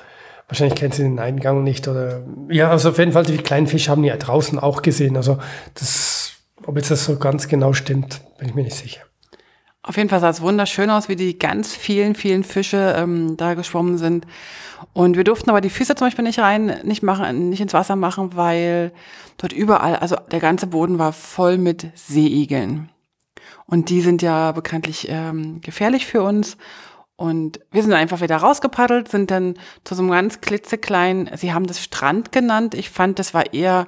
wahrscheinlich 0.48 0.75
kennt 0.75 0.93
sie 0.93 1.03
den 1.03 1.19
Eingang 1.19 1.63
nicht 1.63 1.88
oder 1.88 2.22
ja, 2.50 2.69
also 2.69 2.89
auf 2.89 3.00
jeden 3.00 3.12
Fall 3.12 3.24
die 3.24 3.38
kleinen 3.38 3.67
Fische 3.67 3.91
haben 3.91 4.03
die 4.03 4.10
draußen 4.10 4.60
auch 4.60 4.81
gesehen. 4.81 5.17
Also 5.17 5.39
das, 5.74 6.34
ob 6.65 6.77
jetzt 6.77 6.91
das 6.91 7.05
so 7.05 7.17
ganz 7.17 7.48
genau 7.48 7.74
stimmt, 7.74 8.22
bin 8.38 8.50
ich 8.50 8.55
mir 8.55 8.63
nicht 8.63 8.77
sicher. 8.77 9.01
Auf 9.88 9.98
jeden 9.98 10.10
Fall 10.10 10.20
sah 10.20 10.30
es 10.30 10.42
wunderschön 10.42 10.89
aus, 10.89 11.10
wie 11.10 11.15
die 11.15 11.38
ganz 11.38 11.75
vielen, 11.75 12.15
vielen 12.15 12.44
Fische 12.44 12.96
ähm, 12.98 13.38
da 13.38 13.54
geschwommen 13.54 14.00
sind. 14.00 14.25
Und 14.94 15.15
wir 15.15 15.24
durften 15.24 15.51
aber 15.51 15.62
die 15.62 15.70
Füße 15.70 15.94
zum 15.94 16.08
Beispiel 16.08 16.25
nicht 16.25 16.39
rein, 16.39 16.80
nicht 16.84 17.04
machen, 17.04 17.50
nicht 17.50 17.62
ins 17.62 17.74
Wasser 17.74 17.96
machen, 17.96 18.36
weil 18.36 18.92
dort 19.38 19.54
überall, 19.54 19.98
also 19.98 20.15
der 20.32 20.39
ganze 20.39 20.65
Boden 20.65 20.98
war 20.98 21.13
voll 21.13 21.60
mit 21.60 21.92
Seeigeln. 21.94 22.89
Und 23.68 23.89
die 23.89 24.01
sind 24.01 24.24
ja 24.24 24.51
bekanntlich 24.54 25.08
ähm, 25.10 25.62
gefährlich 25.62 26.08
für 26.08 26.24
uns. 26.24 26.58
Und 27.15 27.60
wir 27.72 27.84
sind 27.84 27.94
einfach 27.94 28.22
wieder 28.22 28.38
rausgepaddelt, 28.38 29.08
sind 29.08 29.30
dann 29.30 29.54
zu 29.84 29.94
so 29.94 30.01
einem 30.01 30.12
ganz 30.12 30.42
klitzekleinen, 30.42 31.30
sie 31.38 31.54
haben 31.54 31.68
das 31.68 31.82
Strand 31.82 32.32
genannt. 32.32 32.74
Ich 32.74 32.89
fand, 32.89 33.20
das 33.20 33.36
war 33.36 33.54
eher 33.54 33.88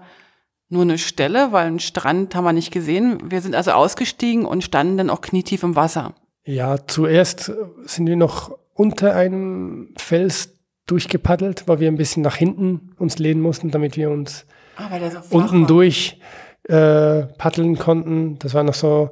nur 0.70 0.82
eine 0.82 0.98
Stelle, 0.98 1.52
weil 1.52 1.68
einen 1.68 1.80
Strand 1.80 2.36
haben 2.36 2.44
wir 2.44 2.54
nicht 2.54 2.72
gesehen. 2.72 3.20
Wir 3.32 3.42
sind 3.42 3.56
also 3.56 3.72
ausgestiegen 3.72 4.46
und 4.46 4.64
standen 4.64 4.98
dann 4.98 5.10
auch 5.10 5.22
knietief 5.22 5.64
im 5.64 5.76
Wasser. 5.76 6.14
Ja, 6.44 6.78
zuerst 6.88 7.52
sind 7.86 8.08
wir 8.08 8.16
noch 8.16 8.58
unter 8.74 9.16
einem 9.16 9.94
Fels 9.98 10.54
durchgepaddelt, 10.86 11.68
weil 11.68 11.80
wir 11.80 11.90
ein 11.90 11.98
bisschen 11.98 12.24
nach 12.24 12.36
hinten 12.36 12.94
uns 12.98 13.18
lehnen 13.18 13.42
mussten, 13.42 13.72
damit 13.72 13.98
wir 13.98 14.10
uns 14.10 14.46
ah, 14.78 14.90
so 15.10 15.38
unten 15.38 15.62
war. 15.62 15.68
durch 15.68 16.20
äh, 16.64 17.24
paddeln 17.38 17.78
konnten. 17.78 18.40
Das 18.40 18.54
war 18.54 18.64
noch 18.64 18.74
so 18.74 19.12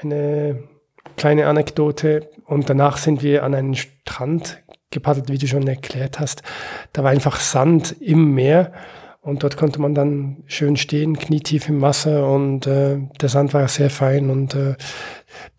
eine 0.00 0.62
kleine 1.16 1.46
Anekdote. 1.46 2.30
Und 2.44 2.68
danach 2.68 2.98
sind 2.98 3.22
wir 3.22 3.42
an 3.42 3.54
einen 3.54 3.74
Strand 3.74 4.62
gepaddelt, 4.90 5.30
wie 5.30 5.38
du 5.38 5.46
schon 5.46 5.66
erklärt 5.66 6.20
hast. 6.20 6.42
Da 6.92 7.02
war 7.02 7.10
einfach 7.10 7.40
Sand 7.40 7.96
im 8.00 8.34
Meer. 8.34 8.72
Und 9.26 9.42
dort 9.42 9.56
konnte 9.56 9.80
man 9.80 9.92
dann 9.92 10.44
schön 10.46 10.76
stehen, 10.76 11.18
knietief 11.18 11.68
im 11.68 11.82
Wasser 11.82 12.30
und 12.30 12.68
äh, 12.68 13.00
der 13.20 13.28
Sand 13.28 13.54
war 13.54 13.66
sehr 13.66 13.90
fein 13.90 14.30
und 14.30 14.54
äh, 14.54 14.76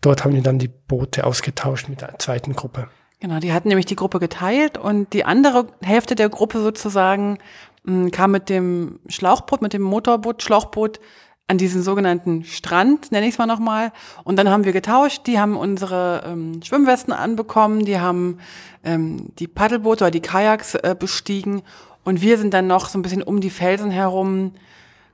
dort 0.00 0.24
haben 0.24 0.32
wir 0.32 0.40
dann 0.40 0.58
die 0.58 0.68
Boote 0.68 1.24
ausgetauscht 1.24 1.86
mit 1.90 2.00
der 2.00 2.18
zweiten 2.18 2.54
Gruppe. 2.54 2.88
Genau, 3.20 3.40
die 3.40 3.52
hatten 3.52 3.68
nämlich 3.68 3.84
die 3.84 3.94
Gruppe 3.94 4.20
geteilt 4.20 4.78
und 4.78 5.12
die 5.12 5.26
andere 5.26 5.66
Hälfte 5.82 6.14
der 6.14 6.30
Gruppe 6.30 6.60
sozusagen 6.60 7.36
mh, 7.84 8.04
hm, 8.04 8.10
kam 8.10 8.30
mit 8.30 8.48
dem 8.48 9.00
Schlauchboot, 9.06 9.60
mit 9.60 9.74
dem 9.74 9.82
Motorboot, 9.82 10.42
Schlauchboot 10.42 10.98
an 11.46 11.58
diesen 11.58 11.82
sogenannten 11.82 12.44
Strand, 12.44 13.12
nenne 13.12 13.26
ich 13.26 13.32
es 13.32 13.38
mal 13.38 13.44
nochmal. 13.44 13.92
Und 14.24 14.36
dann 14.36 14.48
haben 14.48 14.64
wir 14.64 14.72
getauscht, 14.72 15.26
die 15.26 15.38
haben 15.38 15.58
unsere 15.58 16.22
ähm, 16.26 16.62
Schwimmwesten 16.62 17.12
anbekommen, 17.12 17.84
die 17.84 18.00
haben 18.00 18.38
ähm, 18.82 19.26
die 19.38 19.46
Paddelboote 19.46 20.04
oder 20.04 20.10
die 20.10 20.20
Kajaks 20.20 20.74
äh, 20.76 20.96
bestiegen 20.98 21.60
und 22.08 22.22
wir 22.22 22.38
sind 22.38 22.54
dann 22.54 22.66
noch 22.66 22.88
so 22.88 22.98
ein 22.98 23.02
bisschen 23.02 23.22
um 23.22 23.42
die 23.42 23.50
Felsen 23.50 23.90
herum 23.90 24.54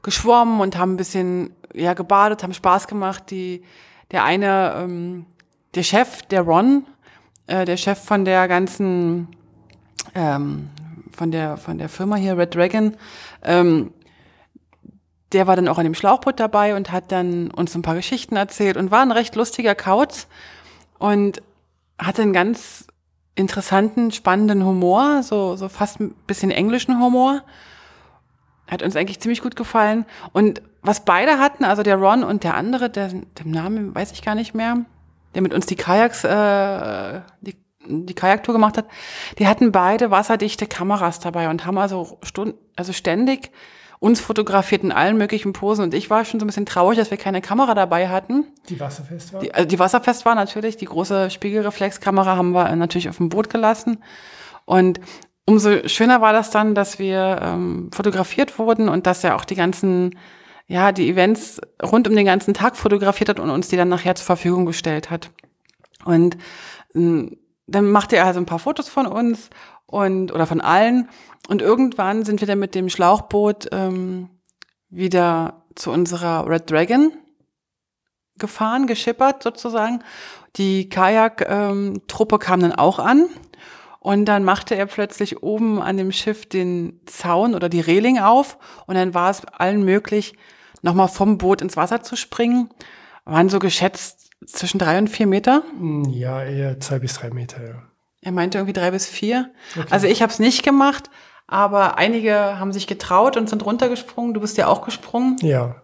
geschwommen 0.03 0.61
und 0.61 0.79
haben 0.79 0.95
ein 0.95 0.97
bisschen 0.97 1.51
ja 1.73 1.93
gebadet, 1.93 2.45
haben 2.45 2.55
Spaß 2.55 2.87
gemacht. 2.87 3.33
Die 3.33 3.65
der 4.13 4.23
eine 4.23 4.75
ähm, 4.77 5.27
der 5.75 5.83
Chef, 5.83 6.23
der 6.23 6.43
Ron, 6.43 6.87
äh, 7.49 7.65
der 7.65 7.79
Chef 7.79 7.99
von 7.99 8.25
der 8.25 8.47
ganzen 8.47 9.27
ähm, 10.15 10.71
von 11.11 11.33
der 11.33 11.57
von 11.57 11.79
der 11.79 11.89
Firma 11.89 12.15
hier 12.15 12.39
Red 12.39 12.55
Dragon, 12.55 12.97
ähm, 13.43 13.93
der 15.33 15.49
war 15.49 15.57
dann 15.57 15.67
auch 15.67 15.79
an 15.79 15.85
dem 15.85 15.95
Schlauchboot 15.95 16.39
dabei 16.39 16.77
und 16.77 16.93
hat 16.93 17.11
dann 17.11 17.51
uns 17.51 17.75
ein 17.75 17.83
paar 17.83 17.97
Geschichten 17.97 18.37
erzählt 18.37 18.77
und 18.77 18.93
war 18.93 19.03
ein 19.03 19.11
recht 19.11 19.35
lustiger 19.35 19.75
Kauz 19.75 20.29
und 21.01 21.43
hatte 21.99 22.23
einen 22.23 22.33
ganz 22.33 22.87
interessanten, 23.35 24.13
spannenden 24.13 24.65
Humor, 24.65 25.23
so, 25.23 25.57
so 25.57 25.69
fast 25.69 26.01
ein 26.01 26.15
bisschen 26.27 26.51
englischen 26.51 27.01
Humor. 27.01 27.43
Hat 28.71 28.83
uns 28.83 28.97
eigentlich 28.97 29.21
ziemlich 29.21 29.43
gut 29.43 29.57
gefallen. 29.57 30.07
Und 30.33 30.63
was 30.83 31.05
beide 31.05 31.39
hatten, 31.39 31.65
also 31.65 31.83
der 31.83 31.97
Ron 31.97 32.25
und 32.25 32.45
der 32.45 32.55
andere, 32.55 32.91
der, 32.91 33.09
dem 33.09 33.51
Namen 33.51 33.95
weiß 33.95 34.13
ich 34.13 34.23
gar 34.23 34.35
nicht 34.35 34.55
mehr, 34.55 34.85
der 35.35 35.43
mit 35.43 35.53
uns 35.53 35.67
die 35.67 35.77
Kajaks, 35.77 36.25
äh, 36.25 37.21
die, 37.41 37.57
die 37.87 38.15
Kajaktour 38.15 38.55
gemacht 38.55 38.79
hat, 38.79 38.87
die 39.39 39.47
hatten 39.47 39.73
beide 39.73 40.11
wasserdichte 40.11 40.67
Kameras 40.67 41.21
dabei 41.21 41.51
und 41.51 41.67
haben 41.67 41.79
also, 41.79 42.19
stund, 42.23 42.55
also 42.77 42.93
ständig 42.93 43.51
uns 44.05 44.21
fotografiert 44.21 44.85
in 44.85 44.93
allen 44.93 45.17
möglichen 45.17 45.55
Posen 45.55 45.83
und 45.83 45.95
ich 45.95 46.11
war 46.11 46.27
schon 46.27 46.39
so 46.39 46.45
ein 46.45 46.49
bisschen 46.49 46.67
traurig, 46.67 46.99
dass 46.99 47.11
wir 47.11 47.17
keine 47.17 47.41
Kamera 47.41 47.75
dabei 47.75 48.11
hatten. 48.11 48.45
Die 48.69 48.79
wasserfest 48.79 49.33
war? 49.33 49.41
Die, 49.41 49.55
also 49.55 49.67
die 49.67 49.79
wasserfest 49.79 50.27
war 50.27 50.35
natürlich, 50.35 50.77
die 50.77 50.85
große 50.85 51.31
Spiegelreflexkamera 51.31 52.37
haben 52.37 52.53
wir 52.53 52.77
natürlich 52.77 53.09
auf 53.09 53.17
dem 53.17 53.31
Boot 53.31 53.49
gelassen 53.49 54.05
und 54.67 55.01
umso 55.47 55.89
schöner 55.89 56.21
war 56.21 56.35
das 56.35 56.51
dann, 56.51 56.75
dass 56.75 56.99
wir 56.99 57.41
ähm, 57.41 57.89
fotografiert 57.95 58.59
wurden 58.59 58.91
und 58.91 59.07
dass 59.07 59.23
ja 59.23 59.37
auch 59.37 59.47
die 59.47 59.55
ganzen, 59.55 60.19
ja, 60.67 60.93
die 60.93 61.09
Events 61.09 61.63
rund 61.83 62.07
um 62.07 62.15
den 62.15 62.27
ganzen 62.27 62.53
Tag 62.53 62.77
fotografiert 62.77 63.31
hat 63.31 63.41
und 63.41 63.49
uns 63.49 63.69
die 63.69 63.77
dann 63.79 63.89
nachher 63.89 64.15
zur 64.17 64.27
Verfügung 64.27 64.67
gestellt 64.67 65.11
hat. 65.11 65.31
Und 66.05 66.37
ähm, 66.95 67.39
dann 67.67 67.91
machte 67.91 68.17
er 68.17 68.27
also 68.27 68.39
ein 68.39 68.45
paar 68.45 68.59
Fotos 68.59 68.91
von 68.91 69.07
uns 69.07 69.49
und 69.95 70.33
oder 70.33 70.47
von 70.47 70.61
allen 70.61 71.09
und 71.49 71.63
irgendwann 71.63 72.25
sind 72.25 72.41
wir 72.41 72.49
dann 72.49 72.59
mit 72.59 72.75
dem 72.75 72.89
Schlauchboot 72.89 73.69
ähm, 73.73 74.29
wieder 74.89 75.65
zu 75.75 75.91
unserer 75.91 76.49
Red 76.49 76.71
Dragon 76.71 77.13
gefahren, 78.37 78.87
geschippert 78.87 79.43
sozusagen. 79.43 80.03
Die 80.57 80.89
Kajak-Truppe 80.89 82.35
ähm, 82.35 82.41
kam 82.41 82.61
dann 82.61 82.73
auch 82.73 82.99
an 82.99 83.29
und 84.01 84.25
dann 84.27 84.45
machte 84.45 84.75
er 84.75 84.87
plötzlich 84.87 85.43
oben 85.43 85.81
an 85.81 85.97
dem 85.97 86.13
Schiff 86.13 86.47
den 86.47 87.01
Zaun 87.07 87.55
oder 87.55 87.69
die 87.69 87.81
Reling 87.81 88.19
auf 88.19 88.59
und 88.87 88.95
dann 88.95 89.15
war 89.15 89.31
es 89.31 89.45
allen 89.47 89.85
möglich, 89.85 90.35
nochmal 90.83 91.09
vom 91.09 91.39
Boot 91.39 91.63
ins 91.63 91.77
Wasser 91.77 92.03
zu 92.03 92.17
springen. 92.17 92.71
Waren 93.25 93.49
so 93.49 93.59
geschätzt 93.59 94.31
zwischen 94.47 94.79
drei 94.79 94.99
und 94.99 95.09
vier 95.09 95.27
Meter? 95.27 95.63
Ja, 96.11 96.43
eher 96.43 96.81
zwei 96.81 96.99
bis 96.99 97.15
drei 97.15 97.31
Meter, 97.31 97.65
ja. 97.65 97.94
Er 98.25 98.33
meinte 98.33 98.59
irgendwie 98.59 98.73
drei 98.73 98.91
bis 98.91 99.07
vier. 99.07 99.51
Okay. 99.77 99.87
Also 99.91 100.07
ich 100.07 100.23
habe 100.23 100.33
es 100.33 100.39
nicht 100.39 100.63
gemacht, 100.63 101.11
aber 101.47 101.99
einige 101.99 102.59
haben 102.59 102.73
sich 102.73 102.87
getraut 102.87 103.37
und 103.37 103.51
sind 103.51 103.65
runtergesprungen. 103.65 104.33
Du 104.33 104.41
bist 104.41 104.57
ja 104.57 104.67
auch 104.67 104.85
gesprungen. 104.85 105.37
Ja, 105.43 105.77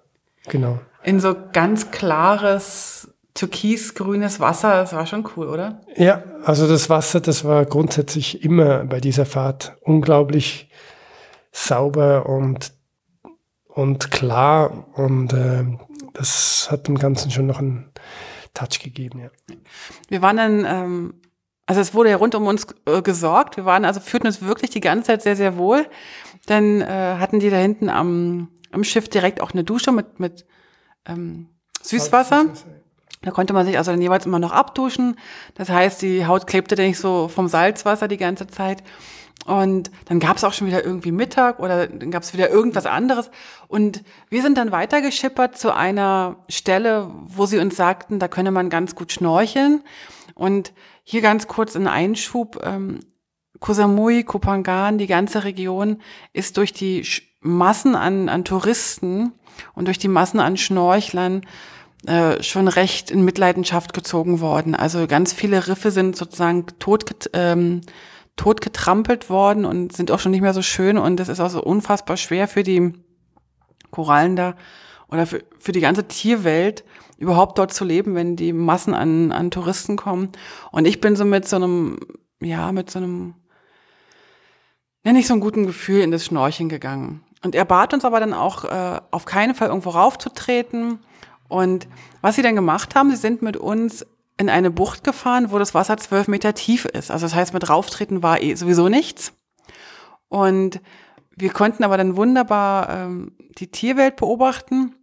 genau. 0.48 0.78
In 1.02 1.20
so 1.20 1.36
ganz 1.52 1.90
klares 1.90 3.12
türkisgrünes 3.34 4.40
Wasser. 4.40 4.72
Das 4.72 4.92
war 4.92 5.06
schon 5.06 5.28
cool, 5.36 5.48
oder? 5.48 5.80
Ja, 5.96 6.22
also 6.44 6.66
das 6.66 6.88
Wasser, 6.88 7.20
das 7.20 7.44
war 7.44 7.64
grundsätzlich 7.66 8.42
immer 8.42 8.84
bei 8.84 9.00
dieser 9.00 9.26
Fahrt 9.26 9.76
unglaublich 9.82 10.70
sauber 11.52 12.26
und, 12.26 12.72
und 13.68 14.10
klar. 14.10 14.86
Und 14.94 15.32
äh, 15.32 15.64
das 16.14 16.68
hat 16.70 16.88
dem 16.88 16.98
Ganzen 16.98 17.30
schon 17.30 17.46
noch 17.46 17.58
einen 17.58 17.90
Touch 18.54 18.80
gegeben, 18.82 19.20
ja. 19.20 19.30
Wir 20.08 20.22
waren 20.22 20.36
dann 20.36 20.64
ähm, 20.66 21.14
also 21.70 21.82
es 21.82 21.94
wurde 21.94 22.10
ja 22.10 22.16
rund 22.16 22.34
um 22.34 22.48
uns 22.48 22.66
äh, 22.86 23.00
gesorgt. 23.00 23.56
Wir 23.56 23.64
waren 23.64 23.84
also 23.84 24.00
führten 24.00 24.26
uns 24.26 24.42
wirklich 24.42 24.70
die 24.70 24.80
ganze 24.80 25.04
Zeit 25.04 25.22
sehr, 25.22 25.36
sehr 25.36 25.56
wohl. 25.56 25.86
Dann 26.46 26.80
äh, 26.80 27.14
hatten 27.20 27.38
die 27.38 27.48
da 27.48 27.58
hinten 27.58 27.88
am, 27.88 28.48
am 28.72 28.82
Schiff 28.82 29.08
direkt 29.08 29.40
auch 29.40 29.52
eine 29.52 29.62
Dusche 29.62 29.92
mit, 29.92 30.18
mit 30.18 30.46
ähm, 31.06 31.46
Süßwasser. 31.80 32.46
Da 33.22 33.30
konnte 33.30 33.52
man 33.52 33.66
sich 33.66 33.78
also 33.78 33.92
dann 33.92 34.02
jeweils 34.02 34.26
immer 34.26 34.40
noch 34.40 34.50
abduschen. 34.50 35.14
Das 35.54 35.68
heißt, 35.68 36.02
die 36.02 36.26
Haut 36.26 36.48
klebte 36.48 36.74
dann 36.74 36.86
nicht 36.86 36.98
so 36.98 37.28
vom 37.28 37.46
Salzwasser 37.46 38.08
die 38.08 38.16
ganze 38.16 38.48
Zeit. 38.48 38.82
Und 39.46 39.92
dann 40.06 40.18
gab 40.18 40.38
es 40.38 40.42
auch 40.42 40.52
schon 40.52 40.66
wieder 40.66 40.84
irgendwie 40.84 41.12
Mittag 41.12 41.60
oder 41.60 41.86
dann 41.86 42.10
gab 42.10 42.24
es 42.24 42.32
wieder 42.32 42.50
irgendwas 42.50 42.86
anderes. 42.86 43.30
Und 43.68 44.02
wir 44.28 44.42
sind 44.42 44.58
dann 44.58 44.72
weitergeschippert 44.72 45.56
zu 45.56 45.72
einer 45.72 46.34
Stelle, 46.48 47.12
wo 47.26 47.46
sie 47.46 47.58
uns 47.58 47.76
sagten, 47.76 48.18
da 48.18 48.26
könne 48.26 48.50
man 48.50 48.70
ganz 48.70 48.96
gut 48.96 49.12
schnorcheln. 49.12 49.84
Und 50.34 50.72
hier 51.10 51.22
ganz 51.22 51.48
kurz 51.48 51.74
ein 51.74 51.88
Einschub. 51.88 52.60
Ähm, 52.62 53.00
Koh 53.58 53.72
Samui, 53.72 54.22
Kopangan, 54.22 54.96
die 54.96 55.08
ganze 55.08 55.44
Region 55.44 56.00
ist 56.32 56.56
durch 56.56 56.72
die 56.72 57.04
Massen 57.40 57.96
an, 57.96 58.28
an 58.28 58.44
Touristen 58.44 59.32
und 59.74 59.86
durch 59.86 59.98
die 59.98 60.08
Massen 60.08 60.38
an 60.38 60.56
Schnorchlern 60.56 61.42
äh, 62.06 62.42
schon 62.42 62.68
recht 62.68 63.10
in 63.10 63.24
Mitleidenschaft 63.24 63.92
gezogen 63.92 64.40
worden. 64.40 64.74
Also 64.76 65.06
ganz 65.08 65.32
viele 65.32 65.66
Riffe 65.66 65.90
sind 65.90 66.16
sozusagen 66.16 66.66
tot, 66.78 67.28
ähm, 67.32 67.80
tot 68.36 68.60
worden 69.28 69.64
und 69.64 69.94
sind 69.94 70.12
auch 70.12 70.20
schon 70.20 70.30
nicht 70.30 70.40
mehr 70.40 70.54
so 70.54 70.62
schön 70.62 70.96
und 70.96 71.18
es 71.18 71.28
ist 71.28 71.40
auch 71.40 71.50
so 71.50 71.62
unfassbar 71.62 72.16
schwer 72.16 72.46
für 72.46 72.62
die 72.62 72.92
Korallen 73.90 74.36
da 74.36 74.54
oder 75.08 75.26
für, 75.26 75.42
für 75.58 75.72
die 75.72 75.80
ganze 75.80 76.06
Tierwelt 76.06 76.84
überhaupt 77.20 77.58
dort 77.58 77.72
zu 77.72 77.84
leben, 77.84 78.14
wenn 78.14 78.34
die 78.34 78.52
Massen 78.52 78.94
an, 78.94 79.30
an 79.30 79.50
Touristen 79.50 79.96
kommen. 79.96 80.30
Und 80.72 80.86
ich 80.86 81.00
bin 81.00 81.14
so 81.14 81.24
mit 81.24 81.46
so 81.46 81.56
einem, 81.56 82.00
ja, 82.40 82.72
mit 82.72 82.90
so 82.90 82.98
einem, 82.98 83.34
nenne 85.04 85.20
ich 85.20 85.26
so 85.26 85.34
einem 85.34 85.42
guten 85.42 85.66
Gefühl 85.66 86.00
in 86.00 86.10
das 86.10 86.24
Schnorcheln 86.24 86.68
gegangen. 86.68 87.22
Und 87.44 87.54
er 87.54 87.66
bat 87.66 87.94
uns 87.94 88.04
aber 88.04 88.20
dann 88.20 88.32
auch, 88.32 88.64
äh, 88.64 89.00
auf 89.10 89.26
keinen 89.26 89.54
Fall 89.54 89.68
irgendwo 89.68 89.90
raufzutreten. 89.90 90.98
Und 91.48 91.88
was 92.22 92.36
sie 92.36 92.42
dann 92.42 92.56
gemacht 92.56 92.94
haben, 92.94 93.10
sie 93.10 93.16
sind 93.16 93.42
mit 93.42 93.56
uns 93.56 94.06
in 94.38 94.48
eine 94.48 94.70
Bucht 94.70 95.04
gefahren, 95.04 95.50
wo 95.50 95.58
das 95.58 95.74
Wasser 95.74 95.98
zwölf 95.98 96.26
Meter 96.26 96.54
tief 96.54 96.86
ist. 96.86 97.10
Also 97.10 97.26
das 97.26 97.34
heißt, 97.34 97.52
mit 97.52 97.68
rauftreten 97.68 98.22
war 98.22 98.40
eh 98.40 98.54
sowieso 98.54 98.88
nichts. 98.88 99.34
Und 100.28 100.80
wir 101.36 101.50
konnten 101.50 101.84
aber 101.84 101.98
dann 101.98 102.16
wunderbar 102.16 102.88
ähm, 102.88 103.32
die 103.58 103.70
Tierwelt 103.70 104.16
beobachten. 104.16 104.94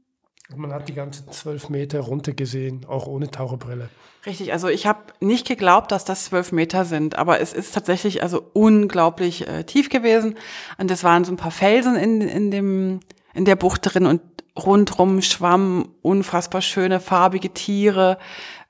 Man 0.55 0.71
hat 0.71 0.87
die 0.87 0.93
ganzen 0.93 1.29
zwölf 1.31 1.69
Meter 1.69 1.99
runter 1.99 2.33
gesehen, 2.33 2.85
auch 2.87 3.05
ohne 3.07 3.29
Taucherbrille. 3.29 3.89
Richtig, 4.25 4.53
also 4.53 4.67
ich 4.69 4.87
habe 4.87 4.99
nicht 5.19 5.47
geglaubt, 5.47 5.91
dass 5.91 6.05
das 6.05 6.25
zwölf 6.25 6.51
Meter 6.51 6.85
sind, 6.85 7.17
aber 7.17 7.39
es 7.39 7.53
ist 7.53 7.73
tatsächlich 7.73 8.23
also 8.23 8.43
unglaublich 8.53 9.47
äh, 9.47 9.63
tief 9.63 9.89
gewesen. 9.89 10.35
Und 10.77 10.89
es 10.89 11.03
waren 11.03 11.25
so 11.25 11.31
ein 11.31 11.37
paar 11.37 11.51
Felsen 11.51 11.95
in, 11.95 12.21
in, 12.21 12.51
dem, 12.51 12.99
in 13.33 13.45
der 13.45 13.55
Bucht 13.55 13.81
drin 13.83 14.05
und 14.05 14.21
rundrum 14.57 15.21
schwammen 15.21 15.89
unfassbar 16.01 16.61
schöne 16.61 16.99
farbige 16.99 17.53
Tiere, 17.53 18.17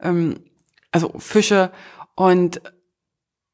ähm, 0.01 0.39
also 0.91 1.13
Fische. 1.17 1.71
Und 2.15 2.61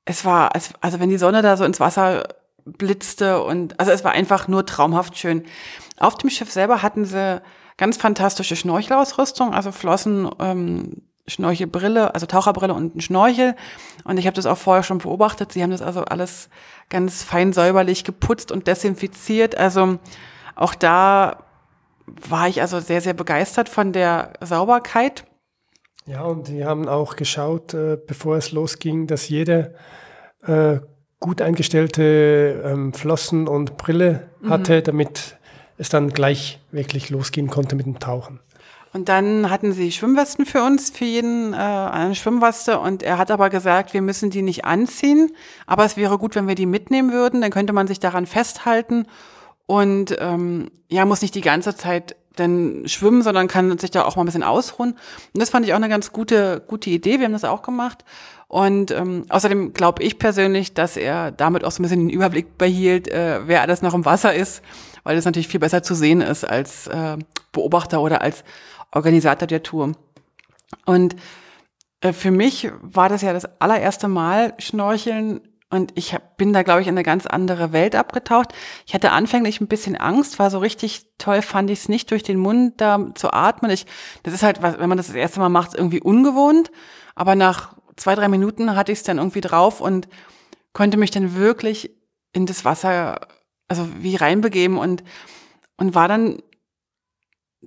es 0.05 0.25
war, 0.25 0.51
also 0.53 0.99
wenn 0.99 1.09
die 1.09 1.17
Sonne 1.17 1.41
da 1.41 1.57
so 1.57 1.65
ins 1.65 1.79
Wasser 1.79 2.23
blitzte 2.65 3.43
und 3.43 3.79
also 3.79 3.91
es 3.91 4.03
war 4.03 4.13
einfach 4.13 4.47
nur 4.47 4.65
traumhaft 4.65 5.17
schön. 5.17 5.43
Auf 5.97 6.15
dem 6.15 6.29
Schiff 6.29 6.51
selber 6.51 6.81
hatten 6.81 7.05
sie 7.05 7.41
ganz 7.77 7.97
fantastische 7.97 8.55
Schnorchelausrüstung, 8.55 9.53
also 9.53 9.71
Flossen, 9.71 10.29
ähm, 10.39 11.03
Schnorchelbrille, 11.27 12.13
also 12.13 12.25
Taucherbrille 12.25 12.73
und 12.73 12.95
ein 12.95 13.01
Schnorchel. 13.01 13.55
Und 14.03 14.17
ich 14.17 14.25
habe 14.27 14.35
das 14.35 14.45
auch 14.45 14.57
vorher 14.57 14.83
schon 14.83 14.97
beobachtet. 14.97 15.53
Sie 15.53 15.63
haben 15.63 15.71
das 15.71 15.81
also 15.81 16.01
alles 16.01 16.49
ganz 16.89 17.23
fein 17.23 17.53
säuberlich 17.53 18.03
geputzt 18.03 18.51
und 18.51 18.67
desinfiziert. 18.67 19.57
Also 19.57 19.99
auch 20.55 20.75
da 20.75 21.43
war 22.05 22.47
ich 22.49 22.61
also 22.61 22.79
sehr, 22.79 23.01
sehr 23.01 23.13
begeistert 23.13 23.69
von 23.69 23.93
der 23.93 24.33
Sauberkeit. 24.41 25.25
Ja, 26.05 26.23
und 26.23 26.49
die 26.49 26.65
haben 26.65 26.89
auch 26.89 27.15
geschaut, 27.15 27.73
äh, 27.73 27.97
bevor 28.05 28.35
es 28.35 28.51
losging, 28.51 29.07
dass 29.07 29.29
jeder 29.29 29.71
äh, 30.45 30.79
gut 31.21 31.41
eingestellte 31.41 32.61
ähm, 32.65 32.93
Flossen 32.93 33.47
und 33.47 33.77
Brille 33.77 34.29
mhm. 34.41 34.49
hatte, 34.49 34.79
mhm. 34.79 34.83
damit 34.83 35.37
es 35.77 35.89
dann 35.89 36.09
gleich 36.09 36.59
wirklich 36.71 37.09
losgehen 37.09 37.49
konnte 37.49 37.75
mit 37.75 37.85
dem 37.85 37.99
Tauchen. 37.99 38.39
Und 38.93 39.09
dann 39.09 39.49
hatten 39.49 39.73
sie 39.73 39.91
Schwimmwesten 39.91 40.45
für 40.45 40.61
uns, 40.61 40.91
für 40.91 41.05
jeden 41.05 41.53
äh, 41.53 41.57
eine 41.57 42.13
Schwimmweste. 42.13 42.79
Und 42.79 43.01
er 43.01 43.17
hat 43.17 43.31
aber 43.31 43.49
gesagt, 43.49 43.93
wir 43.95 44.03
müssen 44.03 44.29
die 44.29 44.43
nicht 44.43 44.65
anziehen. 44.65 45.31
Aber 45.65 45.83
es 45.83 45.97
wäre 45.97 46.19
gut, 46.19 46.35
wenn 46.35 46.47
wir 46.47 46.53
die 46.53 46.67
mitnehmen 46.67 47.11
würden. 47.11 47.41
Dann 47.41 47.49
könnte 47.49 47.73
man 47.73 47.87
sich 47.87 47.99
daran 47.99 48.27
festhalten 48.27 49.07
und 49.65 50.15
ähm, 50.19 50.69
ja, 50.89 51.05
muss 51.05 51.21
nicht 51.21 51.35
die 51.35 51.41
ganze 51.41 51.75
Zeit 51.75 52.15
dann 52.35 52.83
schwimmen, 52.87 53.21
sondern 53.21 53.47
kann 53.47 53.77
sich 53.77 53.91
da 53.91 54.03
auch 54.03 54.15
mal 54.15 54.23
ein 54.23 54.25
bisschen 54.25 54.43
ausruhen. 54.43 54.91
Und 54.91 55.41
das 55.41 55.49
fand 55.49 55.65
ich 55.65 55.73
auch 55.73 55.77
eine 55.77 55.89
ganz 55.89 56.11
gute, 56.11 56.63
gute 56.67 56.89
Idee. 56.89 57.19
Wir 57.19 57.25
haben 57.25 57.33
das 57.33 57.43
auch 57.43 57.61
gemacht. 57.61 58.03
Und 58.47 58.91
ähm, 58.91 59.25
außerdem 59.29 59.73
glaube 59.73 60.03
ich 60.03 60.19
persönlich, 60.19 60.73
dass 60.73 60.97
er 60.97 61.31
damit 61.31 61.63
auch 61.63 61.71
so 61.71 61.81
ein 61.81 61.83
bisschen 61.83 62.07
den 62.07 62.09
Überblick 62.09 62.57
behielt, 62.57 63.07
äh, 63.07 63.41
wer 63.47 63.61
alles 63.61 63.81
noch 63.81 63.93
im 63.93 64.05
Wasser 64.05 64.33
ist, 64.33 64.61
weil 65.03 65.15
das 65.15 65.25
natürlich 65.25 65.47
viel 65.47 65.59
besser 65.59 65.83
zu 65.83 65.95
sehen 65.95 66.21
ist 66.21 66.43
als 66.43 66.87
äh, 66.87 67.17
Beobachter 67.51 68.01
oder 68.01 68.21
als 68.21 68.43
Organisator 68.91 69.47
der 69.47 69.63
Tour. 69.63 69.93
Und 70.85 71.15
äh, 72.01 72.13
für 72.13 72.31
mich 72.31 72.69
war 72.81 73.09
das 73.09 73.21
ja 73.21 73.33
das 73.33 73.61
allererste 73.61 74.07
Mal 74.07 74.53
Schnorcheln 74.59 75.41
und 75.69 75.91
ich 75.95 76.13
hab, 76.13 76.37
bin 76.37 76.53
da, 76.53 76.61
glaube 76.61 76.81
ich, 76.81 76.87
in 76.87 76.93
eine 76.93 77.03
ganz 77.03 77.25
andere 77.25 77.73
Welt 77.73 77.95
abgetaucht. 77.95 78.53
Ich 78.85 78.93
hatte 78.93 79.11
anfänglich 79.11 79.59
ein 79.59 79.67
bisschen 79.67 79.95
Angst, 79.95 80.37
war 80.37 80.51
so 80.51 80.59
richtig 80.59 81.07
toll, 81.17 81.41
fand 81.41 81.71
ich 81.71 81.79
es 81.79 81.89
nicht, 81.89 82.11
durch 82.11 82.21
den 82.21 82.37
Mund 82.37 82.79
da 82.79 83.07
zu 83.15 83.33
atmen. 83.33 83.71
Ich, 83.71 83.87
das 84.21 84.35
ist 84.35 84.43
halt, 84.43 84.61
wenn 84.61 84.87
man 84.87 84.97
das 84.99 85.07
das 85.07 85.15
erste 85.15 85.39
Mal 85.39 85.49
macht, 85.49 85.73
irgendwie 85.73 85.99
ungewohnt. 85.99 86.71
Aber 87.15 87.33
nach 87.33 87.75
zwei, 87.95 88.13
drei 88.13 88.27
Minuten 88.27 88.75
hatte 88.75 88.91
ich 88.91 88.99
es 88.99 89.03
dann 89.03 89.17
irgendwie 89.17 89.41
drauf 89.41 89.81
und 89.81 90.07
konnte 90.73 90.97
mich 90.97 91.09
dann 91.09 91.35
wirklich 91.35 91.89
in 92.33 92.45
das 92.45 92.65
Wasser, 92.65 93.21
also 93.79 93.89
wie 93.99 94.15
reinbegeben 94.15 94.77
und, 94.77 95.03
und 95.77 95.95
war 95.95 96.07
dann 96.07 96.41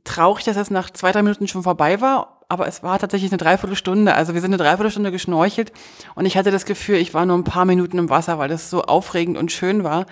traurig, 0.05 0.45
dass 0.45 0.57
es 0.57 0.71
nach 0.71 0.91
zwei, 0.91 1.13
drei 1.13 1.23
Minuten 1.23 1.49
schon 1.49 1.63
vorbei 1.63 2.01
war, 2.01 2.45
aber 2.49 2.69
es 2.69 2.83
war 2.83 2.99
tatsächlich 2.99 3.31
eine 3.33 3.39
Dreiviertelstunde. 3.39 4.15
Also 4.15 4.35
wir 4.35 4.41
sind 4.41 4.51
eine 4.53 4.63
Dreiviertelstunde 4.63 5.11
geschnorchelt 5.11 5.73
und 6.15 6.27
ich 6.27 6.37
hatte 6.37 6.51
das 6.51 6.65
Gefühl, 6.65 6.97
ich 6.97 7.15
war 7.15 7.27
nur 7.27 7.37
ein 7.37 7.45
paar 7.45 7.65
Minuten 7.65 7.99
im 7.99 8.11
Wasser, 8.11 8.39
weil 8.39 8.49
das 8.49 8.71
so 8.71 8.83
aufregend 8.83 9.37
und 9.37 9.51
schön 9.51 9.85
war. 9.85 10.07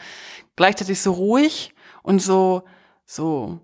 Gleichzeitig 0.56 1.00
so 1.00 1.12
ruhig 1.12 1.74
und 2.02 2.20
so, 2.20 2.62
so, 3.04 3.60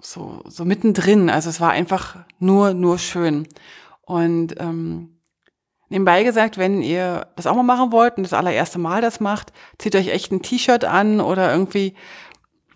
so, 0.00 0.42
so 0.46 0.64
mittendrin. 0.64 1.30
Also 1.30 1.48
es 1.48 1.60
war 1.60 1.70
einfach 1.70 2.16
nur, 2.38 2.74
nur 2.74 2.98
schön. 2.98 3.46
Und 4.02 4.60
ähm, 4.60 5.19
Nebenbei 5.90 6.22
gesagt, 6.22 6.56
wenn 6.56 6.82
ihr 6.82 7.26
das 7.36 7.46
auch 7.46 7.56
mal 7.56 7.62
machen 7.62 7.92
wollt 7.92 8.16
und 8.16 8.22
das 8.22 8.32
allererste 8.32 8.78
Mal 8.78 9.02
das 9.02 9.20
macht, 9.20 9.52
zieht 9.76 9.96
euch 9.96 10.08
echt 10.08 10.32
ein 10.32 10.40
T-Shirt 10.40 10.84
an 10.84 11.20
oder 11.20 11.52
irgendwie 11.52 11.94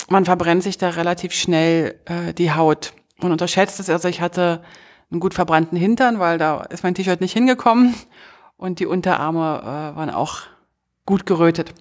man 0.08 0.24
verbrennt 0.24 0.62
sich 0.62 0.78
da 0.78 0.90
relativ 0.90 1.32
schnell 1.32 1.98
äh, 2.04 2.34
die 2.34 2.52
Haut. 2.52 2.92
Und 3.20 3.32
unterschätzt 3.32 3.80
es, 3.80 3.88
also 3.88 4.08
ich 4.08 4.20
hatte 4.20 4.62
einen 5.10 5.20
gut 5.20 5.34
verbrannten 5.34 5.78
Hintern, 5.78 6.18
weil 6.18 6.38
da 6.38 6.62
ist 6.64 6.82
mein 6.82 6.94
T-Shirt 6.94 7.20
nicht 7.20 7.32
hingekommen 7.32 7.94
und 8.56 8.80
die 8.80 8.86
Unterarme 8.86 9.60
äh, 9.62 9.96
waren 9.96 10.10
auch 10.10 10.40
gut 11.06 11.26
gerötet. 11.26 11.72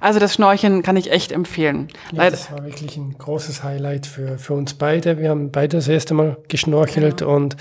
Also 0.00 0.20
das 0.20 0.34
Schnorcheln 0.34 0.82
kann 0.82 0.96
ich 0.96 1.10
echt 1.10 1.32
empfehlen. 1.32 1.88
Ja, 2.12 2.30
das 2.30 2.52
war 2.52 2.64
wirklich 2.64 2.96
ein 2.96 3.16
großes 3.16 3.62
Highlight 3.62 4.06
für, 4.06 4.38
für 4.38 4.52
uns 4.52 4.74
beide. 4.74 5.18
Wir 5.18 5.30
haben 5.30 5.50
beide 5.50 5.78
das 5.78 5.88
erste 5.88 6.14
Mal 6.14 6.36
geschnorchelt 6.48 7.22
ja. 7.22 7.26
und 7.26 7.56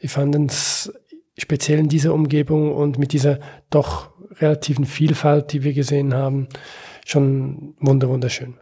wir 0.00 0.10
fanden 0.10 0.46
es 0.46 0.92
speziell 1.36 1.78
in 1.78 1.88
dieser 1.88 2.14
Umgebung 2.14 2.74
und 2.74 2.98
mit 2.98 3.12
dieser 3.12 3.38
doch 3.70 4.10
relativen 4.40 4.84
Vielfalt, 4.84 5.52
die 5.52 5.62
wir 5.62 5.72
gesehen 5.72 6.14
haben, 6.14 6.48
schon 7.04 7.74
wunderschön. 7.80 8.54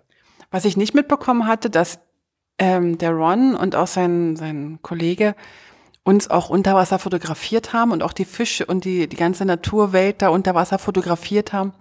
Was 0.51 0.65
ich 0.65 0.77
nicht 0.77 0.95
mitbekommen 0.95 1.47
hatte, 1.47 1.71
dass 1.71 2.01
ähm, 2.59 2.99
der 2.99 3.11
Ron 3.11 3.55
und 3.55 3.75
auch 3.75 3.87
sein, 3.87 4.37
sein 4.37 4.79
Kollege 4.83 5.35
uns 6.05 6.31
auch 6.31 6.51
unter 6.51 6.75
Wasser 6.75 6.99
fotografiert 6.99 7.73
haben 7.73 7.91
und 7.91 8.03
auch 8.03 8.13
die 8.13 8.27
Fische 8.27 8.67
und 8.67 8.85
die, 8.85 9.09
die 9.09 9.17
ganze 9.17 9.45
Naturwelt 9.45 10.21
da 10.23 10.29
unter 10.29 10.55
Wasser 10.55 10.79
fotografiert 10.79 11.53
haben 11.53 11.73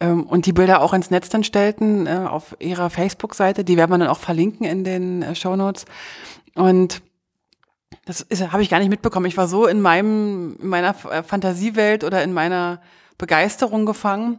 ähm, 0.00 0.24
und 0.24 0.46
die 0.46 0.52
Bilder 0.52 0.80
auch 0.80 0.94
ins 0.94 1.10
Netz 1.10 1.28
dann 1.28 1.44
stellten 1.44 2.06
äh, 2.06 2.26
auf 2.28 2.56
ihrer 2.58 2.90
Facebook-Seite. 2.90 3.62
Die 3.62 3.76
werden 3.76 3.90
wir 3.90 3.98
dann 3.98 4.08
auch 4.08 4.18
verlinken 4.18 4.66
in 4.66 4.82
den 4.82 5.22
äh, 5.22 5.34
Show 5.34 5.54
Notes. 5.56 5.84
Und 6.54 7.02
das 8.04 8.26
habe 8.52 8.62
ich 8.62 8.70
gar 8.70 8.78
nicht 8.78 8.88
mitbekommen. 8.88 9.26
Ich 9.26 9.36
war 9.36 9.48
so 9.48 9.66
in 9.66 9.80
meinem, 9.80 10.56
in 10.60 10.68
meiner 10.68 10.94
äh, 11.10 11.22
Fantasiewelt 11.22 12.04
oder 12.04 12.22
in 12.22 12.32
meiner 12.32 12.80
Begeisterung 13.18 13.86
gefangen 13.86 14.38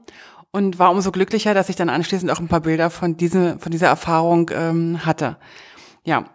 und 0.52 0.80
war 0.80 0.92
umso 0.92 1.12
glücklicher, 1.12 1.54
dass 1.54 1.70
ich 1.70 1.76
dann 1.76 1.90
anschließend 1.90 2.30
auch 2.32 2.40
ein 2.40 2.48
paar 2.48 2.62
Bilder 2.62 2.90
von, 2.90 3.18
diese, 3.18 3.58
von 3.60 3.72
dieser 3.72 3.88
Erfahrung 3.88 4.52
ähm, 4.54 5.06
hatte. 5.06 5.38
Ja, 6.04 6.26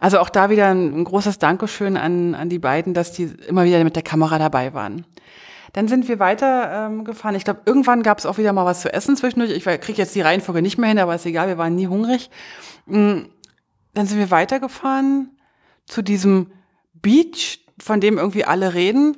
also 0.00 0.18
auch 0.20 0.30
da 0.30 0.50
wieder 0.50 0.68
ein, 0.68 1.00
ein 1.00 1.04
großes 1.04 1.38
Dankeschön 1.38 1.96
an, 1.96 2.34
an 2.34 2.48
die 2.48 2.58
beiden, 2.58 2.94
dass 2.94 3.12
die 3.12 3.24
immer 3.46 3.64
wieder 3.64 3.82
mit 3.84 3.96
der 3.96 4.02
Kamera 4.02 4.38
dabei 4.38 4.72
waren. 4.72 5.04
Dann 5.72 5.88
sind 5.88 6.08
wir 6.08 6.18
weiter 6.18 6.86
ähm, 6.86 7.04
gefahren. 7.04 7.34
Ich 7.34 7.44
glaube, 7.44 7.60
irgendwann 7.66 8.02
gab 8.02 8.18
es 8.18 8.24
auch 8.24 8.38
wieder 8.38 8.54
mal 8.54 8.64
was 8.64 8.80
zu 8.80 8.92
essen 8.92 9.16
zwischendurch. 9.16 9.50
Ich 9.50 9.64
kriege 9.64 9.98
jetzt 9.98 10.14
die 10.14 10.22
Reihenfolge 10.22 10.62
nicht 10.62 10.78
mehr 10.78 10.88
hin, 10.88 10.98
aber 10.98 11.14
ist 11.14 11.26
egal, 11.26 11.48
wir 11.48 11.58
waren 11.58 11.74
nie 11.74 11.86
hungrig. 11.86 12.30
Mm, 12.86 13.24
dann 13.92 14.06
sind 14.06 14.18
wir 14.18 14.30
weitergefahren 14.30 15.36
zu 15.84 16.00
diesem 16.00 16.50
Beach, 17.06 17.60
von 17.78 18.00
dem 18.00 18.18
irgendwie 18.18 18.44
alle 18.44 18.74
reden. 18.74 19.16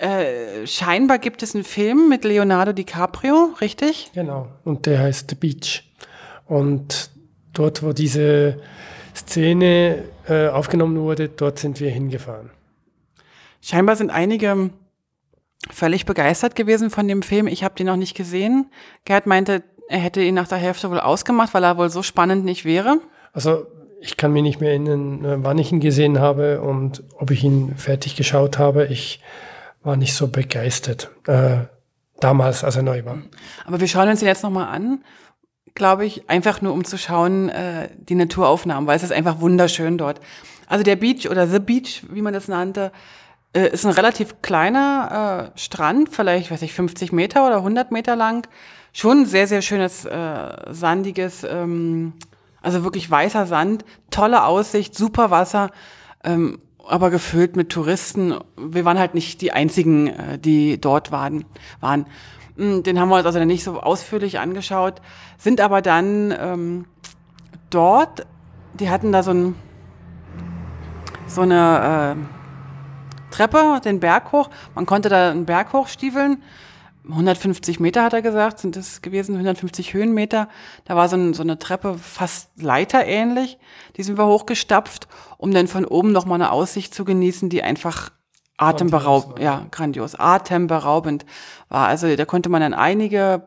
Äh, 0.00 0.66
scheinbar 0.66 1.18
gibt 1.18 1.42
es 1.42 1.54
einen 1.54 1.64
Film 1.64 2.10
mit 2.10 2.24
Leonardo 2.24 2.74
DiCaprio, 2.74 3.54
richtig? 3.62 4.10
Genau, 4.14 4.48
und 4.64 4.84
der 4.84 4.98
heißt 4.98 5.30
The 5.30 5.34
Beach. 5.34 5.90
Und 6.44 7.10
dort, 7.54 7.82
wo 7.82 7.94
diese 7.94 8.60
Szene 9.16 10.04
äh, 10.28 10.48
aufgenommen 10.48 10.98
wurde, 11.00 11.30
dort 11.30 11.58
sind 11.58 11.80
wir 11.80 11.90
hingefahren. 11.90 12.50
Scheinbar 13.62 13.96
sind 13.96 14.10
einige 14.10 14.68
völlig 15.70 16.04
begeistert 16.04 16.54
gewesen 16.54 16.90
von 16.90 17.08
dem 17.08 17.22
Film. 17.22 17.46
Ich 17.46 17.64
habe 17.64 17.76
den 17.76 17.86
noch 17.86 17.96
nicht 17.96 18.14
gesehen. 18.14 18.70
Gerd 19.06 19.26
meinte, 19.26 19.62
Er 19.88 20.00
hätte 20.00 20.20
ihn 20.20 20.34
nach 20.34 20.48
der 20.48 20.58
Hälfte 20.58 20.90
wohl 20.90 21.00
ausgemacht, 21.00 21.54
weil 21.54 21.64
er 21.64 21.78
wohl 21.78 21.88
so 21.88 22.02
spannend 22.02 22.44
nicht 22.44 22.66
wäre. 22.66 23.00
Also 23.32 23.66
ich 24.00 24.16
kann 24.16 24.32
mich 24.32 24.42
nicht 24.42 24.60
mehr 24.60 24.70
erinnern, 24.70 25.24
äh, 25.24 25.36
wann 25.44 25.58
ich 25.58 25.72
ihn 25.72 25.80
gesehen 25.80 26.20
habe 26.20 26.60
und 26.60 27.02
ob 27.18 27.30
ich 27.30 27.44
ihn 27.44 27.76
fertig 27.76 28.16
geschaut 28.16 28.58
habe. 28.58 28.86
Ich 28.86 29.20
war 29.82 29.96
nicht 29.96 30.14
so 30.14 30.28
begeistert 30.28 31.10
äh, 31.26 31.58
damals, 32.20 32.64
als 32.64 32.76
er 32.76 32.82
neu 32.82 33.04
war. 33.04 33.18
Aber 33.64 33.80
wir 33.80 33.88
schauen 33.88 34.08
uns 34.08 34.22
ihn 34.22 34.28
jetzt 34.28 34.42
nochmal 34.42 34.68
an, 34.68 35.02
glaube 35.74 36.04
ich, 36.04 36.28
einfach 36.28 36.60
nur 36.60 36.72
um 36.72 36.84
zu 36.84 36.98
schauen, 36.98 37.48
äh, 37.48 37.88
die 37.96 38.14
Naturaufnahmen, 38.14 38.86
weil 38.86 38.96
es 38.96 39.02
ist 39.02 39.12
einfach 39.12 39.40
wunderschön 39.40 39.98
dort. 39.98 40.20
Also 40.66 40.84
der 40.84 40.96
Beach 40.96 41.30
oder 41.30 41.46
The 41.46 41.60
Beach, 41.60 42.02
wie 42.10 42.22
man 42.22 42.34
das 42.34 42.48
nannte, 42.48 42.92
äh, 43.54 43.70
ist 43.70 43.86
ein 43.86 43.92
relativ 43.92 44.42
kleiner 44.42 45.52
äh, 45.54 45.58
Strand, 45.58 46.10
vielleicht, 46.10 46.50
weiß 46.50 46.62
ich, 46.62 46.74
50 46.74 47.12
Meter 47.12 47.46
oder 47.46 47.56
100 47.56 47.90
Meter 47.92 48.16
lang. 48.16 48.46
Schon 48.92 49.26
sehr, 49.26 49.46
sehr 49.46 49.62
schönes, 49.62 50.04
äh, 50.04 50.48
sandiges, 50.70 51.44
ähm, 51.44 52.14
also 52.68 52.84
wirklich 52.84 53.10
weißer 53.10 53.46
Sand, 53.46 53.86
tolle 54.10 54.44
Aussicht, 54.44 54.94
super 54.94 55.30
Wasser, 55.30 55.70
ähm, 56.22 56.58
aber 56.86 57.08
gefüllt 57.08 57.56
mit 57.56 57.70
Touristen. 57.70 58.34
Wir 58.58 58.84
waren 58.84 58.98
halt 58.98 59.14
nicht 59.14 59.40
die 59.40 59.52
einzigen, 59.52 60.08
äh, 60.08 60.38
die 60.38 60.78
dort 60.78 61.10
waren. 61.10 61.46
waren. 61.80 62.04
Hm, 62.58 62.82
den 62.82 63.00
haben 63.00 63.08
wir 63.08 63.16
uns 63.16 63.24
also 63.24 63.42
nicht 63.42 63.64
so 63.64 63.80
ausführlich 63.80 64.38
angeschaut, 64.38 65.00
sind 65.38 65.62
aber 65.62 65.80
dann 65.80 66.34
ähm, 66.38 66.84
dort, 67.70 68.26
die 68.74 68.90
hatten 68.90 69.12
da 69.12 69.22
so, 69.22 69.30
ein, 69.30 69.54
so 71.26 71.40
eine 71.40 72.16
äh, 72.18 73.34
Treppe, 73.34 73.80
den 73.82 73.98
Berg 73.98 74.30
hoch. 74.32 74.50
Man 74.74 74.84
konnte 74.84 75.08
da 75.08 75.30
einen 75.30 75.46
Berg 75.46 75.72
hochstiefeln 75.72 76.42
150 77.08 77.80
Meter 77.80 78.04
hat 78.04 78.12
er 78.12 78.22
gesagt, 78.22 78.58
sind 78.58 78.76
es 78.76 79.00
gewesen, 79.00 79.32
150 79.32 79.94
Höhenmeter. 79.94 80.48
Da 80.84 80.94
war 80.94 81.08
so, 81.08 81.16
ein, 81.16 81.32
so 81.34 81.42
eine 81.42 81.58
Treppe 81.58 81.96
fast 81.98 82.50
leiterähnlich. 82.60 83.58
Die 83.96 84.02
sind 84.02 84.18
wir 84.18 84.26
hochgestapft, 84.26 85.08
um 85.38 85.52
dann 85.52 85.68
von 85.68 85.84
oben 85.84 86.12
nochmal 86.12 86.40
eine 86.40 86.52
Aussicht 86.52 86.94
zu 86.94 87.04
genießen, 87.04 87.48
die 87.48 87.62
einfach 87.62 88.10
atemberaubend, 88.58 89.38
ja, 89.38 89.66
grandios, 89.70 90.14
atemberaubend 90.18 91.24
war. 91.68 91.88
Also 91.88 92.14
da 92.14 92.24
konnte 92.24 92.48
man 92.48 92.60
dann 92.60 92.74
einige 92.74 93.42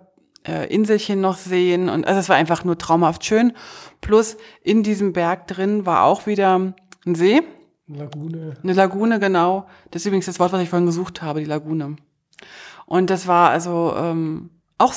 äh, 0.48 0.74
Inselchen 0.74 1.22
noch 1.22 1.38
sehen 1.38 1.90
und 1.90 2.08
also 2.08 2.20
es 2.20 2.30
war 2.30 2.38
einfach 2.38 2.64
nur 2.64 2.78
traumhaft 2.78 3.26
schön. 3.26 3.54
Plus 4.00 4.38
in 4.64 4.82
diesem 4.82 5.14
Berg 5.14 5.48
drin 5.48 5.86
war 5.86 6.06
auch 6.06 6.26
wieder 6.26 6.74
ein 7.06 7.16
See. 7.16 7.42
Lagune. 7.88 8.58
Eine 8.64 8.74
Lagune, 8.74 9.20
genau. 9.20 9.68
Das 9.92 10.02
ist 10.02 10.06
übrigens 10.08 10.26
das 10.26 10.40
Wort, 10.40 10.54
was 10.54 10.62
ich 10.62 10.70
vorhin 10.70 10.86
gesucht 10.86 11.22
habe, 11.22 11.42
die 11.42 11.46
Lagune. 11.46 11.98
Und 12.92 13.10
das 13.10 13.26
war 13.26 13.52
also 13.52 13.94
ähm, 13.96 14.50
auch 14.78 14.94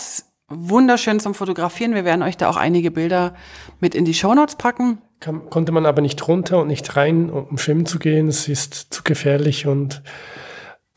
wunderschön 0.48 1.20
zum 1.20 1.32
Fotografieren. 1.32 1.94
Wir 1.94 2.04
werden 2.04 2.24
euch 2.24 2.36
da 2.36 2.48
auch 2.48 2.56
einige 2.56 2.90
Bilder 2.90 3.34
mit 3.78 3.94
in 3.94 4.04
die 4.04 4.14
Shownotes 4.14 4.56
packen. 4.56 4.98
Kann, 5.20 5.48
konnte 5.48 5.70
man 5.70 5.86
aber 5.86 6.02
nicht 6.02 6.26
runter 6.26 6.60
und 6.60 6.66
nicht 6.66 6.96
rein, 6.96 7.30
um 7.30 7.56
schwimmen 7.56 7.86
zu 7.86 8.00
gehen. 8.00 8.26
Es 8.26 8.48
ist 8.48 8.92
zu 8.92 9.04
gefährlich 9.04 9.68
und 9.68 10.02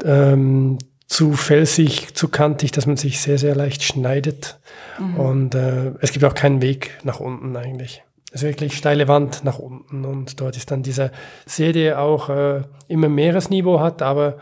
ähm, 0.04 0.80
zu 1.06 1.34
felsig, 1.34 2.16
zu 2.16 2.30
kantig, 2.30 2.72
dass 2.72 2.88
man 2.88 2.98
sich 2.98 3.22
sehr, 3.22 3.38
sehr 3.38 3.54
leicht 3.54 3.84
schneidet. 3.84 4.60
Mhm. 4.98 5.20
Und 5.20 5.54
äh, 5.54 5.92
es 6.02 6.14
gibt 6.14 6.26
auch 6.26 6.34
keinen 6.34 6.64
Weg 6.64 6.98
nach 7.04 7.20
unten 7.20 7.56
eigentlich. 7.58 8.04
Es 8.32 8.42
ist 8.42 8.48
wirklich 8.50 8.76
steile 8.76 9.08
Wand 9.08 9.44
nach 9.44 9.60
unten 9.60 10.04
und 10.04 10.42
dort 10.42 10.58
ist 10.58 10.72
dann 10.72 10.82
dieser 10.82 11.12
See, 11.46 11.74
der 11.74 12.02
auch 12.02 12.30
äh, 12.30 12.64
immer 12.88 13.08
Meeresniveau 13.08 13.82
hat, 13.82 14.02
aber 14.02 14.40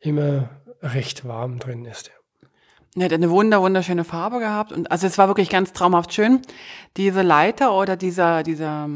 immer 0.00 0.50
recht 0.82 1.26
warm 1.26 1.58
drin 1.58 1.84
ist. 1.84 2.08
Ja. 2.08 2.12
Er 2.96 3.04
hat 3.04 3.12
eine 3.12 3.30
wunder, 3.30 3.60
wunderschöne 3.60 4.04
Farbe 4.04 4.38
gehabt 4.38 4.72
und 4.72 4.90
also 4.90 5.06
es 5.06 5.18
war 5.18 5.28
wirklich 5.28 5.50
ganz 5.50 5.74
traumhaft 5.74 6.14
schön. 6.14 6.40
Diese 6.96 7.20
Leiter 7.20 7.74
oder 7.74 7.94
dieser, 7.96 8.42
dieser 8.42 8.88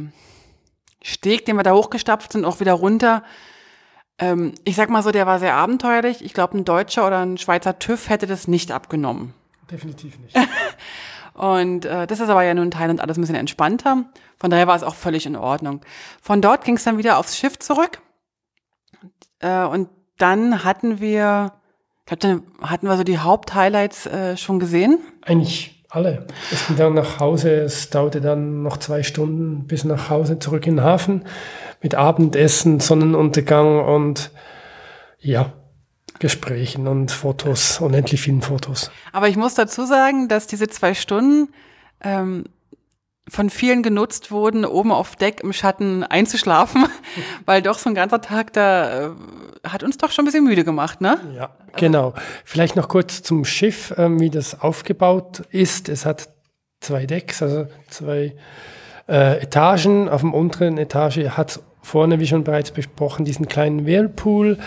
Steg, 1.03 1.45
den 1.45 1.57
wir 1.57 1.63
da 1.63 1.73
hochgestapft 1.73 2.33
sind, 2.33 2.47
auch 2.47 2.61
wieder 2.61 2.73
runter. 2.73 3.23
Ähm, 4.19 4.55
ich 4.65 4.77
sag 4.77 4.89
mal 4.89 5.03
so, 5.03 5.11
der 5.11 5.27
war 5.27 5.39
sehr 5.39 5.55
abenteuerlich. 5.55 6.25
Ich 6.25 6.33
glaube, 6.33 6.57
ein 6.57 6.65
Deutscher 6.65 7.07
oder 7.07 7.19
ein 7.21 7.37
Schweizer 7.37 7.79
TÜV 7.79 8.09
hätte 8.09 8.27
das 8.27 8.49
nicht 8.49 8.73
abgenommen. 8.73 9.35
Definitiv 9.71 10.19
nicht. 10.19 10.35
und 11.35 11.85
äh, 11.85 12.07
das 12.07 12.21
ist 12.21 12.31
aber 12.31 12.43
ja 12.43 12.55
nun 12.55 12.67
in 12.67 12.71
Thailand 12.71 13.03
alles 13.03 13.19
ein 13.19 13.21
bisschen 13.21 13.37
entspannter. 13.37 14.05
Von 14.39 14.51
daher 14.51 14.67
war 14.67 14.77
es 14.77 14.83
auch 14.83 14.95
völlig 14.95 15.27
in 15.27 15.37
Ordnung. 15.37 15.83
Von 16.23 16.41
dort 16.41 16.65
ging 16.65 16.77
es 16.77 16.85
dann 16.85 16.97
wieder 16.97 17.19
aufs 17.19 17.37
Schiff 17.37 17.59
zurück. 17.59 18.01
Äh, 19.41 19.65
und 19.65 19.91
dann 20.17 20.65
hatten 20.65 21.01
wir 21.01 21.53
ich 22.11 22.19
glaube, 22.19 22.43
dann 22.61 22.69
hatten 22.69 22.89
wir 22.89 22.97
so 22.97 23.05
die 23.05 23.19
Haupthighlights 23.19 24.07
äh, 24.07 24.37
schon 24.37 24.59
gesehen. 24.59 24.99
Eigentlich 25.23 25.85
alle. 25.89 26.27
Es 26.51 26.67
ging 26.67 26.77
dann 26.77 26.95
nach 26.95 27.21
Hause, 27.21 27.51
es 27.53 27.91
dauerte 27.91 28.21
dann 28.21 28.63
noch 28.63 28.79
zwei 28.79 29.03
Stunden 29.03 29.67
bis 29.67 29.85
nach 29.85 30.11
Hause 30.11 30.39
zurück 30.39 30.67
in 30.67 30.77
den 30.77 30.85
Hafen 30.85 31.25
mit 31.81 31.95
Abendessen, 31.95 32.81
Sonnenuntergang 32.81 33.85
und 33.85 34.33
ja, 35.21 35.53
Gesprächen 36.19 36.89
und 36.89 37.13
Fotos, 37.13 37.81
unendlich 37.81 38.21
vielen 38.21 38.43
Fotos. 38.43 38.91
Aber 39.13 39.29
ich 39.29 39.37
muss 39.37 39.55
dazu 39.55 39.87
sagen, 39.87 40.29
dass 40.29 40.47
diese 40.47 40.69
zwei 40.69 40.95
Stunden 40.95 41.49
ähm, 42.03 42.45
von 43.31 43.49
vielen 43.49 43.83
genutzt 43.83 44.31
wurden, 44.31 44.65
oben 44.65 44.91
auf 44.93 45.17
Deck 45.17 45.41
im 45.43 45.53
Schatten 45.53 46.03
einzuschlafen, 46.03 46.87
weil 47.47 47.63
doch 47.63 47.79
so 47.79 47.89
ein 47.89 47.95
ganzer 47.95 48.21
Tag 48.21 48.53
da 48.53 49.07
äh, 49.07 49.11
hat 49.65 49.83
uns 49.83 49.99
doch 49.99 50.11
schon 50.11 50.25
ein 50.25 50.27
bisschen 50.27 50.45
müde 50.45 50.65
gemacht, 50.65 51.01
ne? 51.01 51.19
Ja, 51.37 51.51
genau. 51.77 52.15
Vielleicht 52.45 52.77
noch 52.77 52.89
kurz 52.89 53.23
zum 53.23 53.45
Schiff, 53.45 53.95
ähm, 53.97 54.21
wie 54.21 54.31
das 54.31 54.61
aufgebaut 54.61 55.43
ist. 55.51 55.89
Es 55.89 56.05
hat 56.05 56.29
zwei 56.81 57.07
Decks, 57.07 57.43
also 57.43 57.67
zwei 57.89 58.35
äh, 59.09 59.43
Etagen. 59.43 60.09
Auf 60.09 60.23
dem 60.23 60.35
unteren 60.35 60.79
Etage 60.79 61.29
hat 61.29 61.61
vorne, 61.83 62.21
wie 62.21 62.27
schon 62.27 62.45
bereits 62.45 62.73
besprochen, 62.73 63.25
diesen 63.25 63.49
kleinen 63.49 63.87
Whirlpool, 63.87 64.59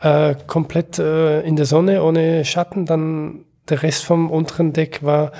äh, 0.00 0.34
komplett 0.46 0.98
äh, 0.98 1.42
in 1.42 1.56
der 1.56 1.66
Sonne, 1.66 2.02
ohne 2.02 2.44
Schatten. 2.44 2.86
Dann 2.86 3.44
der 3.68 3.82
Rest 3.82 4.04
vom 4.04 4.30
unteren 4.30 4.72
Deck 4.72 5.02
war 5.02 5.32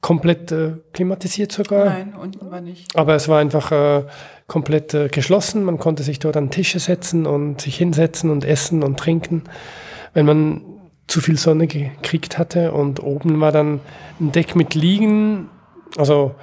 komplett 0.00 0.52
äh, 0.52 0.74
klimatisiert 0.92 1.52
sogar. 1.52 1.86
Nein, 1.86 2.14
unten 2.14 2.50
war 2.50 2.60
nicht. 2.60 2.96
Aber 2.96 3.14
es 3.14 3.28
war 3.28 3.40
einfach 3.40 3.72
äh, 3.72 4.04
komplett 4.46 4.94
äh, 4.94 5.08
geschlossen. 5.08 5.64
Man 5.64 5.78
konnte 5.78 6.02
sich 6.02 6.18
dort 6.18 6.36
an 6.36 6.50
Tische 6.50 6.78
setzen 6.78 7.26
und 7.26 7.60
sich 7.60 7.76
hinsetzen 7.76 8.30
und 8.30 8.44
essen 8.44 8.82
und 8.82 8.98
trinken, 8.98 9.44
wenn 10.14 10.26
man 10.26 10.62
zu 11.06 11.20
viel 11.20 11.36
Sonne 11.36 11.66
gekriegt 11.66 12.38
hatte. 12.38 12.72
Und 12.72 13.02
oben 13.02 13.40
war 13.40 13.52
dann 13.52 13.80
ein 14.20 14.32
Deck 14.32 14.54
mit 14.56 14.74
Liegen, 14.74 15.48
also 15.96 16.34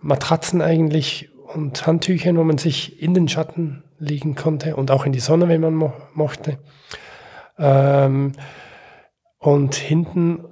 Matratzen 0.00 0.62
eigentlich 0.62 1.30
und 1.54 1.86
Handtüchern, 1.86 2.36
wo 2.36 2.44
man 2.44 2.58
sich 2.58 3.02
in 3.02 3.14
den 3.14 3.28
Schatten 3.28 3.84
liegen 3.98 4.34
konnte 4.34 4.76
und 4.76 4.90
auch 4.90 5.06
in 5.06 5.12
die 5.12 5.20
Sonne, 5.20 5.48
wenn 5.48 5.60
man 5.60 5.74
mo 5.74 5.92
mochte. 6.14 6.58
Ähm, 7.58 8.32
und 9.38 9.74
hinten 9.74 10.44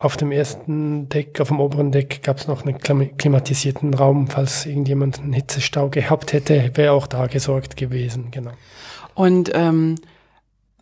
auf 0.00 0.16
dem 0.16 0.30
ersten 0.30 1.08
Deck, 1.08 1.40
auf 1.40 1.48
dem 1.48 1.60
oberen 1.60 1.90
Deck 1.90 2.22
gab 2.22 2.38
es 2.38 2.46
noch 2.46 2.64
einen 2.64 2.78
klimatisierten 2.78 3.94
Raum, 3.94 4.28
falls 4.28 4.64
irgendjemand 4.64 5.18
einen 5.18 5.32
Hitzestau 5.32 5.88
gehabt 5.88 6.32
hätte, 6.32 6.70
wäre 6.74 6.92
auch 6.92 7.06
da 7.06 7.26
gesorgt 7.26 7.76
gewesen, 7.76 8.30
genau. 8.30 8.52
Und 9.14 9.50
ähm, 9.54 9.96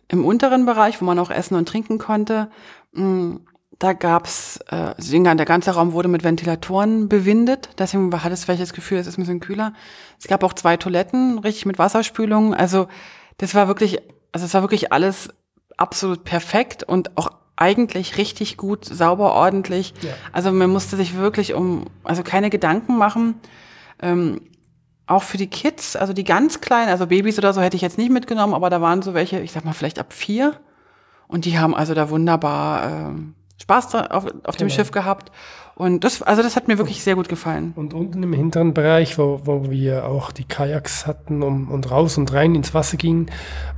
im 0.07 0.23
unteren 0.23 0.65
Bereich, 0.65 1.01
wo 1.01 1.05
man 1.05 1.17
auch 1.17 1.31
essen 1.31 1.55
und 1.55 1.67
trinken 1.67 1.97
konnte, 1.97 2.49
mh, 2.93 3.03
mm, 3.03 3.39
da 3.79 3.93
gab's, 3.93 4.59
äh, 4.69 4.75
also 4.75 5.23
der 5.23 5.45
ganze 5.45 5.71
Raum 5.71 5.93
wurde 5.93 6.07
mit 6.07 6.23
Ventilatoren 6.23 7.09
bewindet, 7.09 7.69
deswegen 7.77 8.11
hatte 8.23 8.33
es 8.33 8.45
vielleicht 8.45 8.61
das 8.61 8.73
Gefühl, 8.73 8.97
es 8.97 9.07
ist 9.07 9.17
ein 9.17 9.21
bisschen 9.21 9.39
kühler. 9.39 9.73
Es 10.19 10.27
gab 10.27 10.43
auch 10.43 10.53
zwei 10.53 10.77
Toiletten, 10.77 11.39
richtig 11.39 11.67
mit 11.67 11.77
Wasserspülung, 11.77 12.55
also 12.55 12.87
das 13.37 13.53
war 13.53 13.67
wirklich, 13.67 13.99
also 14.31 14.45
es 14.45 14.53
war 14.53 14.61
wirklich 14.61 14.91
alles 14.91 15.29
absolut 15.77 16.23
perfekt 16.23 16.83
und 16.83 17.17
auch 17.17 17.29
eigentlich 17.57 18.17
richtig 18.17 18.55
gut, 18.55 18.85
sauber, 18.85 19.33
ordentlich. 19.33 19.93
Ja. 20.01 20.11
Also 20.31 20.51
man 20.51 20.69
musste 20.69 20.95
sich 20.95 21.17
wirklich 21.17 21.53
um, 21.53 21.85
also 22.03 22.23
keine 22.23 22.49
Gedanken 22.49 22.97
machen. 22.97 23.35
Ähm, 24.01 24.41
auch 25.07 25.23
für 25.23 25.37
die 25.37 25.47
Kids, 25.47 25.95
also 25.95 26.13
die 26.13 26.23
ganz 26.23 26.61
kleinen, 26.61 26.89
also 26.89 27.07
Babys 27.07 27.37
oder 27.37 27.53
so 27.53 27.61
hätte 27.61 27.75
ich 27.75 27.81
jetzt 27.81 27.97
nicht 27.97 28.11
mitgenommen, 28.11 28.53
aber 28.53 28.69
da 28.69 28.81
waren 28.81 29.01
so 29.01 29.13
welche, 29.13 29.39
ich 29.39 29.51
sag 29.51 29.65
mal 29.65 29.73
vielleicht 29.73 29.99
ab 29.99 30.13
vier. 30.13 30.53
Und 31.27 31.45
die 31.45 31.57
haben 31.59 31.75
also 31.75 31.93
da 31.93 32.09
wunderbar 32.09 33.11
äh, 33.11 33.61
Spaß 33.61 33.95
auf, 33.95 34.11
auf 34.11 34.31
genau. 34.31 34.57
dem 34.57 34.69
Schiff 34.69 34.91
gehabt. 34.91 35.31
Und 35.75 36.03
das, 36.03 36.21
also 36.21 36.41
das 36.41 36.55
hat 36.55 36.67
mir 36.67 36.77
wirklich 36.77 37.03
sehr 37.03 37.15
gut 37.15 37.29
gefallen. 37.29 37.73
Und 37.75 37.93
unten 37.93 38.23
im 38.23 38.33
hinteren 38.33 38.73
Bereich, 38.73 39.17
wo, 39.17 39.41
wo 39.43 39.69
wir 39.69 40.07
auch 40.07 40.31
die 40.31 40.43
Kajaks 40.43 41.05
hatten 41.05 41.43
um, 41.43 41.69
und 41.69 41.91
raus 41.91 42.17
und 42.17 42.33
rein 42.33 42.55
ins 42.55 42.73
Wasser 42.73 42.97
gingen, 42.97 43.27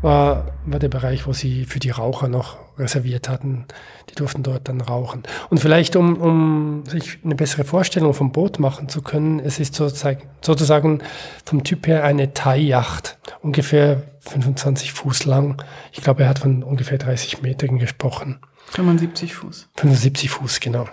war, 0.02 0.54
war 0.66 0.80
der 0.80 0.88
Bereich, 0.88 1.28
wo 1.28 1.34
sie 1.34 1.66
für 1.66 1.80
die 1.80 1.90
Raucher 1.90 2.30
noch 2.30 2.58
reserviert 2.80 3.30
hatten. 3.30 3.66
Die 4.10 4.16
durften 4.16 4.44
dort 4.44 4.68
dann 4.68 4.82
rauchen. 4.82 5.24
Und 5.50 5.60
vielleicht, 5.60 5.96
um, 5.96 6.18
um 6.18 6.84
sich 6.86 7.20
eine 7.24 7.36
bessere 7.36 7.64
Vorstellung 7.64 8.14
vom 8.14 8.32
Boot 8.32 8.60
machen 8.60 8.90
zu 8.90 9.02
können, 9.02 9.40
es 9.40 9.60
ist 9.60 9.76
sozusagen, 9.76 10.24
sozusagen 10.42 11.00
vom 11.46 11.64
Typ 11.64 11.88
her 11.88 12.04
eine 12.04 12.34
Thai-Yacht, 12.34 13.20
ungefähr 13.42 14.04
25 14.22 14.94
Fuß 14.94 15.26
lang. 15.26 15.62
Ich 15.92 16.02
glaube, 16.02 16.24
er 16.24 16.30
hat 16.30 16.40
von 16.40 16.64
ungefähr 16.64 16.98
30 16.98 17.42
Metern 17.42 17.78
gesprochen. 17.78 18.40
75 18.72 19.36
Fuß. 19.36 19.70
75 19.76 20.30
Fuß, 20.30 20.60
genau. 20.60 20.88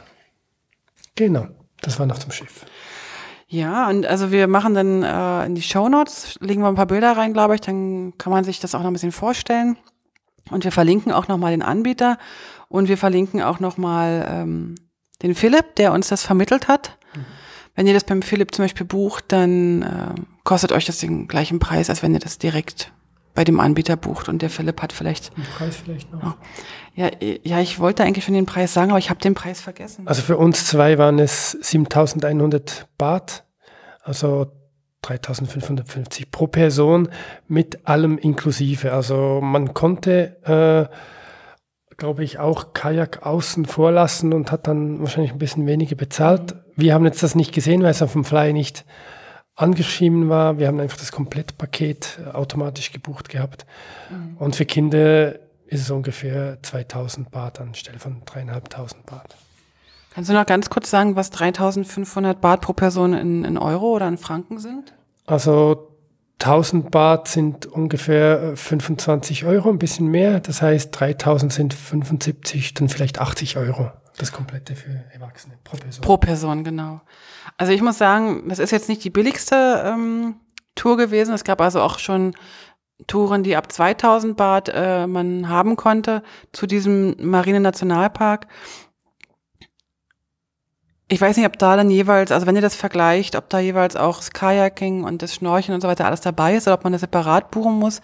Genau, 1.14 1.46
das 1.80 1.98
war 1.98 2.06
noch 2.06 2.18
zum 2.18 2.30
Schiff. 2.30 2.64
Ja, 3.48 3.88
und 3.88 4.06
also 4.06 4.32
wir 4.32 4.48
machen 4.48 4.74
dann 4.74 5.02
äh, 5.02 5.46
in 5.46 5.54
die 5.54 5.62
Shownotes, 5.62 6.36
legen 6.40 6.62
wir 6.62 6.68
ein 6.68 6.74
paar 6.74 6.86
Bilder 6.86 7.16
rein, 7.16 7.32
glaube 7.32 7.54
ich, 7.54 7.60
dann 7.60 8.14
kann 8.18 8.32
man 8.32 8.44
sich 8.44 8.58
das 8.58 8.74
auch 8.74 8.80
noch 8.80 8.88
ein 8.88 8.92
bisschen 8.92 9.12
vorstellen. 9.12 9.76
Und 10.50 10.64
wir 10.64 10.72
verlinken 10.72 11.12
auch 11.12 11.28
nochmal 11.28 11.52
den 11.52 11.62
Anbieter 11.62 12.18
und 12.68 12.88
wir 12.88 12.98
verlinken 12.98 13.42
auch 13.42 13.60
nochmal 13.60 14.26
ähm, 14.30 14.74
den 15.22 15.34
Philipp, 15.34 15.74
der 15.76 15.92
uns 15.92 16.08
das 16.08 16.22
vermittelt 16.22 16.68
hat. 16.68 16.98
Mhm. 17.14 17.24
Wenn 17.74 17.86
ihr 17.86 17.94
das 17.94 18.04
beim 18.04 18.22
Philipp 18.22 18.54
zum 18.54 18.64
Beispiel 18.64 18.86
bucht, 18.86 19.24
dann 19.28 19.82
äh, 19.82 20.20
kostet 20.44 20.72
euch 20.72 20.84
das 20.84 20.98
den 20.98 21.28
gleichen 21.28 21.58
Preis, 21.58 21.90
als 21.90 22.02
wenn 22.02 22.14
ihr 22.14 22.20
das 22.20 22.38
direkt 22.38 22.92
bei 23.34 23.44
dem 23.44 23.60
Anbieter 23.60 23.96
bucht. 23.96 24.28
Und 24.28 24.42
der 24.42 24.50
Philipp 24.50 24.82
hat 24.82 24.92
vielleicht. 24.92 25.36
Den 25.36 25.44
Preis 25.44 25.76
vielleicht 25.76 26.10
noch. 26.12 26.36
Ja, 26.94 27.10
ja, 27.20 27.60
ich 27.60 27.78
wollte 27.78 28.02
eigentlich 28.02 28.24
schon 28.24 28.34
den 28.34 28.46
Preis 28.46 28.72
sagen, 28.72 28.90
aber 28.90 28.98
ich 28.98 29.10
habe 29.10 29.20
den 29.20 29.34
Preis 29.34 29.60
vergessen. 29.60 30.08
Also 30.08 30.22
für 30.22 30.38
uns 30.38 30.66
zwei 30.66 30.96
waren 30.96 31.18
es 31.18 31.50
7100 31.52 32.88
Baht, 32.96 33.44
also 34.02 34.50
3550 35.08 36.30
pro 36.30 36.46
Person 36.46 37.08
mit 37.48 37.86
allem 37.86 38.18
inklusive. 38.18 38.92
Also 38.92 39.40
man 39.42 39.74
konnte, 39.74 40.36
äh, 40.44 41.96
glaube 41.96 42.24
ich, 42.24 42.38
auch 42.38 42.72
Kajak 42.72 43.24
außen 43.24 43.66
vorlassen 43.66 44.32
und 44.32 44.52
hat 44.52 44.66
dann 44.66 45.00
wahrscheinlich 45.00 45.32
ein 45.32 45.38
bisschen 45.38 45.66
weniger 45.66 45.96
bezahlt. 45.96 46.56
Wir 46.76 46.94
haben 46.94 47.04
jetzt 47.04 47.22
das 47.22 47.34
nicht 47.34 47.52
gesehen, 47.52 47.82
weil 47.82 47.90
es 47.90 48.02
auf 48.02 48.12
dem 48.12 48.24
Fly 48.24 48.52
nicht 48.52 48.84
angeschrieben 49.54 50.28
war. 50.28 50.58
Wir 50.58 50.68
haben 50.68 50.80
einfach 50.80 50.98
das 50.98 51.12
Komplettpaket 51.12 52.20
äh, 52.24 52.30
automatisch 52.30 52.92
gebucht 52.92 53.28
gehabt. 53.28 53.66
Mhm. 54.10 54.36
Und 54.38 54.56
für 54.56 54.66
Kinder 54.66 55.34
ist 55.66 55.80
es 55.80 55.90
ungefähr 55.90 56.58
2000 56.62 57.30
Baht 57.30 57.60
anstelle 57.60 57.98
von 57.98 58.22
3500 58.24 59.06
Baht. 59.06 59.36
Kannst 60.14 60.30
du 60.30 60.34
noch 60.34 60.46
ganz 60.46 60.70
kurz 60.70 60.88
sagen, 60.88 61.16
was 61.16 61.30
3500 61.30 62.40
Baht 62.40 62.62
pro 62.62 62.72
Person 62.72 63.12
in, 63.12 63.44
in 63.44 63.58
Euro 63.58 63.96
oder 63.96 64.08
in 64.08 64.16
Franken 64.16 64.58
sind? 64.58 64.94
Also 65.26 65.96
1000 66.40 66.90
Baht 66.90 67.28
sind 67.28 67.66
ungefähr 67.66 68.56
25 68.56 69.42
äh, 69.42 69.46
Euro, 69.46 69.70
ein 69.70 69.78
bisschen 69.78 70.06
mehr. 70.08 70.40
Das 70.40 70.62
heißt, 70.62 70.98
3000 70.98 71.52
sind 71.52 71.74
75, 71.74 72.74
dann 72.74 72.88
vielleicht 72.88 73.20
80 73.20 73.56
Euro. 73.56 73.90
Das 74.18 74.32
komplette 74.32 74.76
für 74.76 75.04
Erwachsene 75.12 75.54
pro 75.64 75.76
Person. 75.76 76.02
Pro 76.02 76.16
Person, 76.16 76.64
genau. 76.64 77.00
Also 77.58 77.72
ich 77.72 77.82
muss 77.82 77.98
sagen, 77.98 78.48
das 78.48 78.58
ist 78.58 78.70
jetzt 78.70 78.88
nicht 78.88 79.04
die 79.04 79.10
billigste 79.10 79.82
ähm, 79.84 80.36
Tour 80.74 80.96
gewesen. 80.96 81.34
Es 81.34 81.44
gab 81.44 81.60
also 81.60 81.80
auch 81.80 81.98
schon 81.98 82.34
Touren, 83.06 83.42
die 83.42 83.56
ab 83.56 83.70
2000 83.70 84.36
Baht 84.36 84.70
äh, 84.72 85.06
man 85.06 85.48
haben 85.48 85.76
konnte 85.76 86.22
zu 86.52 86.66
diesem 86.66 87.14
Marine 87.18 87.60
Nationalpark 87.60 88.46
ich 91.08 91.20
weiß 91.20 91.36
nicht, 91.36 91.46
ob 91.46 91.58
da 91.58 91.76
dann 91.76 91.88
jeweils, 91.88 92.32
also 92.32 92.46
wenn 92.46 92.56
ihr 92.56 92.62
das 92.62 92.74
vergleicht, 92.74 93.36
ob 93.36 93.48
da 93.48 93.60
jeweils 93.60 93.94
auch 93.94 94.16
das 94.16 94.32
Kajaking 94.32 95.04
und 95.04 95.22
das 95.22 95.34
Schnorcheln 95.34 95.74
und 95.74 95.80
so 95.80 95.88
weiter 95.88 96.06
alles 96.06 96.20
dabei 96.20 96.56
ist 96.56 96.66
oder 96.66 96.74
ob 96.74 96.84
man 96.84 96.92
das 96.92 97.00
separat 97.00 97.50
buchen 97.52 97.74
muss. 97.74 98.00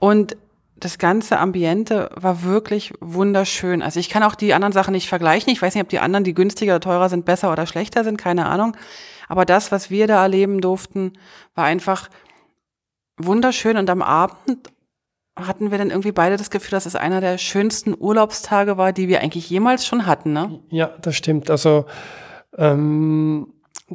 Und 0.00 0.36
das 0.78 0.98
ganze 0.98 1.38
Ambiente 1.38 2.10
war 2.16 2.42
wirklich 2.42 2.92
wunderschön. 3.00 3.80
Also 3.80 4.00
ich 4.00 4.10
kann 4.10 4.24
auch 4.24 4.34
die 4.34 4.54
anderen 4.54 4.72
Sachen 4.72 4.92
nicht 4.92 5.08
vergleichen. 5.08 5.52
Ich 5.52 5.62
weiß 5.62 5.74
nicht, 5.74 5.84
ob 5.84 5.88
die 5.88 6.00
anderen, 6.00 6.24
die 6.24 6.34
günstiger 6.34 6.74
oder 6.74 6.80
teurer 6.80 7.08
sind, 7.08 7.24
besser 7.24 7.50
oder 7.52 7.66
schlechter 7.66 8.04
sind, 8.04 8.18
keine 8.18 8.46
Ahnung. 8.46 8.76
Aber 9.28 9.44
das, 9.44 9.72
was 9.72 9.90
wir 9.90 10.06
da 10.06 10.22
erleben 10.22 10.60
durften, 10.60 11.12
war 11.54 11.64
einfach 11.64 12.08
wunderschön. 13.16 13.76
Und 13.76 13.88
am 13.88 14.02
Abend 14.02 14.70
hatten 15.36 15.70
wir 15.70 15.78
dann 15.78 15.90
irgendwie 15.90 16.12
beide 16.12 16.36
das 16.36 16.50
Gefühl, 16.50 16.70
dass 16.70 16.86
es 16.86 16.96
einer 16.96 17.20
der 17.20 17.38
schönsten 17.38 17.94
Urlaubstage 17.98 18.78
war, 18.78 18.92
die 18.92 19.08
wir 19.08 19.20
eigentlich 19.20 19.50
jemals 19.50 19.86
schon 19.86 20.06
hatten, 20.06 20.32
ne? 20.32 20.60
Ja, 20.70 20.90
das 21.02 21.14
stimmt. 21.14 21.50
Also 21.50 21.84
ähm, 22.56 23.52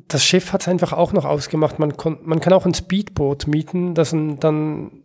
das 0.08 0.24
Schiff 0.24 0.54
hat 0.54 0.62
es 0.62 0.68
einfach 0.68 0.94
auch 0.94 1.14
noch 1.14 1.26
ausgemacht. 1.26 1.80
Man, 1.80 1.94
man 2.24 2.40
kann 2.40 2.54
auch 2.54 2.66
ein 2.66 2.74
Speedboot 2.74 3.48
mieten, 3.48 3.96
das 3.96 4.12
dann 4.12 5.04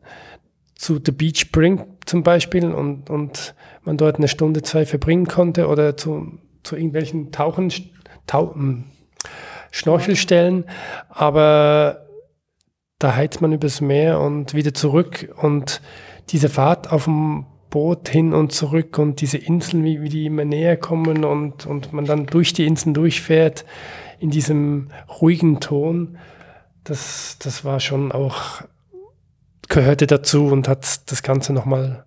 zu 0.75 1.01
The 1.05 1.13
Beach 1.13 1.51
bringt 1.53 1.87
zum 2.05 2.23
Beispiel 2.23 2.73
und, 2.73 3.09
und 3.09 3.55
man 3.83 3.97
dort 3.97 4.17
eine 4.17 4.29
Stunde, 4.29 4.63
zwei 4.63 4.85
verbringen 4.85 5.27
konnte 5.27 5.69
oder 5.69 5.97
zu, 5.97 6.39
zu 6.63 6.77
irgendwelchen 6.77 7.33
Tauchen, 7.33 7.73
Tau, 8.27 8.55
hm, 8.55 8.85
Schnorchelstellen. 9.71 10.67
Aber 11.09 12.07
da 12.99 13.15
heizt 13.15 13.41
man 13.41 13.53
übers 13.53 13.81
Meer 13.81 14.21
und 14.21 14.55
wieder 14.55 14.75
zurück 14.75 15.35
und 15.41 15.81
diese 16.31 16.49
Fahrt 16.49 16.91
auf 16.91 17.05
dem 17.05 17.47
Boot 17.71 18.09
hin 18.09 18.33
und 18.33 18.53
zurück 18.53 18.99
und 18.99 19.21
diese 19.21 19.39
Inseln, 19.39 19.85
wie, 19.85 20.01
wie 20.03 20.09
die 20.09 20.27
immer 20.27 20.45
näher 20.45 20.77
kommen 20.77 21.25
und, 21.25 21.67
und 21.67 21.93
man 21.93 22.05
dann 22.05 22.27
durch 22.27 22.53
die 22.53 22.67
Inseln 22.67 22.95
durchfährt 22.95 23.65
in 24.19 24.31
diesem 24.31 24.89
ruhigen 25.21 25.61
Ton, 25.61 26.19
das, 26.85 27.37
das 27.39 27.65
war 27.65 27.81
schon 27.81 28.13
auch, 28.13 28.63
gehörte 29.69 30.07
dazu 30.07 30.47
und 30.47 30.69
hat 30.69 31.11
das 31.11 31.23
Ganze 31.23 31.53
nochmal 31.53 32.05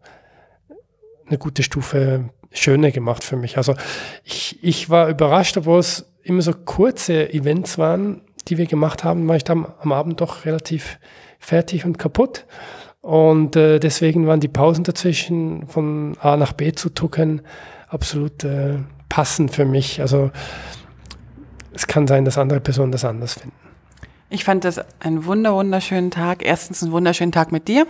eine 1.27 1.38
gute 1.38 1.63
Stufe 1.63 2.29
schöner 2.51 2.91
gemacht 2.91 3.23
für 3.23 3.36
mich. 3.36 3.58
Also 3.58 3.75
ich, 4.23 4.63
ich 4.63 4.89
war 4.89 5.10
überrascht, 5.10 5.58
obwohl 5.58 5.79
es 5.79 6.12
immer 6.23 6.41
so 6.41 6.53
kurze 6.53 7.32
Events 7.32 7.77
waren, 7.77 8.21
die 8.47 8.58
wir 8.58 8.65
gemacht 8.65 9.03
haben, 9.03 9.27
war 9.27 9.36
ich 9.36 9.43
dann 9.43 9.67
am 9.82 9.91
Abend 9.91 10.21
doch 10.21 10.45
relativ 10.45 10.99
fertig 11.38 11.86
und 11.86 11.99
kaputt. 11.99 12.45
Und 13.01 13.55
äh, 13.55 13.79
deswegen 13.79 14.27
waren 14.27 14.39
die 14.39 14.47
Pausen 14.47 14.83
dazwischen 14.83 15.67
von 15.67 16.17
A 16.19 16.35
nach 16.35 16.53
B 16.53 16.73
zu 16.73 16.89
tucken 16.89 17.41
absolut 17.89 18.43
äh, 18.43 18.77
passend 19.09 19.51
für 19.51 19.65
mich. 19.65 19.99
Also 20.01 20.31
es 21.73 21.88
kann 21.88 22.07
sein, 22.07 22.25
dass 22.25 22.38
andere 22.38 22.59
Personen 22.59 22.91
das 22.91 23.03
anders 23.05 23.33
finden. 23.33 23.55
Ich 24.29 24.43
fand 24.43 24.63
das 24.63 24.79
einen 24.99 25.25
wunder 25.25 25.55
wunderschönen 25.55 26.12
Tag. 26.12 26.45
Erstens 26.45 26.83
einen 26.83 26.91
wunderschönen 26.91 27.31
Tag 27.31 27.51
mit 27.51 27.67
dir. 27.67 27.88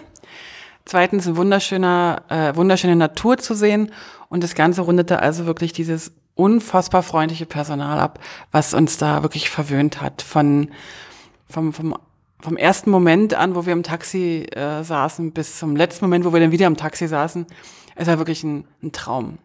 Zweitens 0.86 1.28
ein 1.28 1.36
wunderschöner, 1.36 2.24
äh, 2.30 2.56
wunderschöne 2.56 2.96
Natur 2.96 3.38
zu 3.38 3.54
sehen. 3.54 3.92
Und 4.30 4.44
das 4.44 4.56
Ganze 4.56 4.82
rundete 4.82 5.20
also 5.22 5.46
wirklich 5.46 5.74
dieses 5.74 6.14
unfassbar 6.36 7.04
freundliche 7.04 7.46
Personal 7.46 8.00
ab, 8.00 8.20
was 8.52 8.74
uns 8.74 8.98
da 8.98 9.22
wirklich 9.22 9.50
verwöhnt 9.50 10.02
hat. 10.02 10.22
Von, 10.22 10.70
vom, 11.50 11.74
vom 11.74 11.96
vom 12.42 12.58
ersten 12.58 12.90
Moment 12.90 13.34
an, 13.34 13.56
wo 13.56 13.66
wir 13.66 13.74
im 13.74 13.84
Taxi 13.84 14.48
äh, 14.52 14.84
saßen, 14.84 15.32
bis 15.32 15.60
zum 15.60 15.76
letzten 15.76 16.06
Moment, 16.06 16.26
wo 16.26 16.34
wir 16.34 16.40
dann 16.40 16.52
wieder 16.52 16.68
im 16.68 16.78
Taxi 16.78 17.08
saßen, 17.08 17.46
es 17.96 18.08
war 18.08 18.18
wirklich 18.18 18.44
ein, 18.44 18.66
ein 18.82 18.92
Traum. 18.92 19.40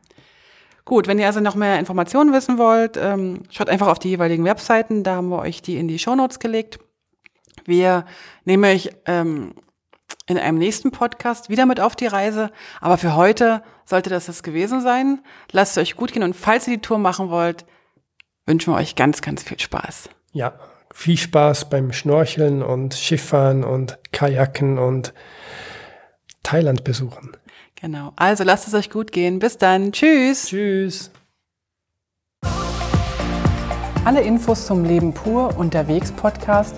Gut, 0.85 1.07
wenn 1.09 1.18
ihr 1.18 1.26
also 1.26 1.40
noch 1.40 1.54
mehr 1.54 1.78
Informationen 1.78 2.33
wissen 2.33 2.59
wollt, 2.59 2.96
ähm, 2.96 3.42
schaut 3.50 3.68
einfach 3.68 3.88
auf 3.88 3.98
die 3.98 4.11
jeweiligen 4.11 4.44
Webseiten, 4.44 5.02
da 5.02 5.16
haben 5.16 5.28
wir 5.28 5.38
euch 5.38 5.62
die 5.62 5.76
in 5.76 5.88
die 5.88 5.98
Shownotes 5.98 6.38
gelegt. 6.38 6.78
Wir 7.64 8.04
nehmen 8.44 8.64
euch 8.64 8.90
ähm, 9.07 9.54
in 10.26 10.38
einem 10.38 10.59
nächsten 10.59 10.90
Podcast 10.90 11.48
wieder 11.48 11.66
mit 11.66 11.80
auf 11.80 11.96
die 11.96 12.07
Reise, 12.07 12.50
aber 12.80 12.98
für 12.98 13.16
heute 13.16 13.62
sollte 13.87 14.11
das 14.11 14.26
das 14.26 14.42
gewesen 14.42 14.83
sein. 14.83 15.22
Lasst 15.50 15.72
es 15.76 15.83
euch 15.83 15.96
gut 15.96 16.12
gehen 16.12 16.22
und 16.22 16.37
falls 16.37 16.68
ihr 16.68 16.74
die 16.74 16.83
Tour 16.83 16.98
machen 16.98 17.30
wollt, 17.30 17.64
wünschen 18.46 18.72
wir 18.72 18.78
euch 18.78 18.94
ganz, 18.94 19.22
ganz 19.22 19.42
viel 19.42 19.59
Spaß. 19.59 20.11
Ja, 20.33 20.54
viel 20.94 21.18
Spaß 21.18 21.68
beim 21.68 21.92
Schnorcheln 21.92 22.62
und 22.62 22.94
Schifffahren 22.94 23.64
und 23.64 23.98
Kajaken 24.12 24.78
und 24.78 25.12
Thailand 26.42 26.85
besuchen. 26.85 27.37
Genau. 27.74 28.14
Also 28.16 28.44
lasst 28.44 28.66
es 28.68 28.74
euch 28.74 28.88
gut 28.88 29.12
gehen. 29.12 29.40
Bis 29.40 29.59
dann. 29.59 29.92
Tschüss. 29.92 30.46
Tschüss. 30.46 31.11
Alle 34.04 34.22
Infos 34.22 34.66
zum 34.66 34.85
Leben 34.85 35.12
pur 35.12 35.59
unterwegs 35.59 36.12
Podcast 36.12 36.76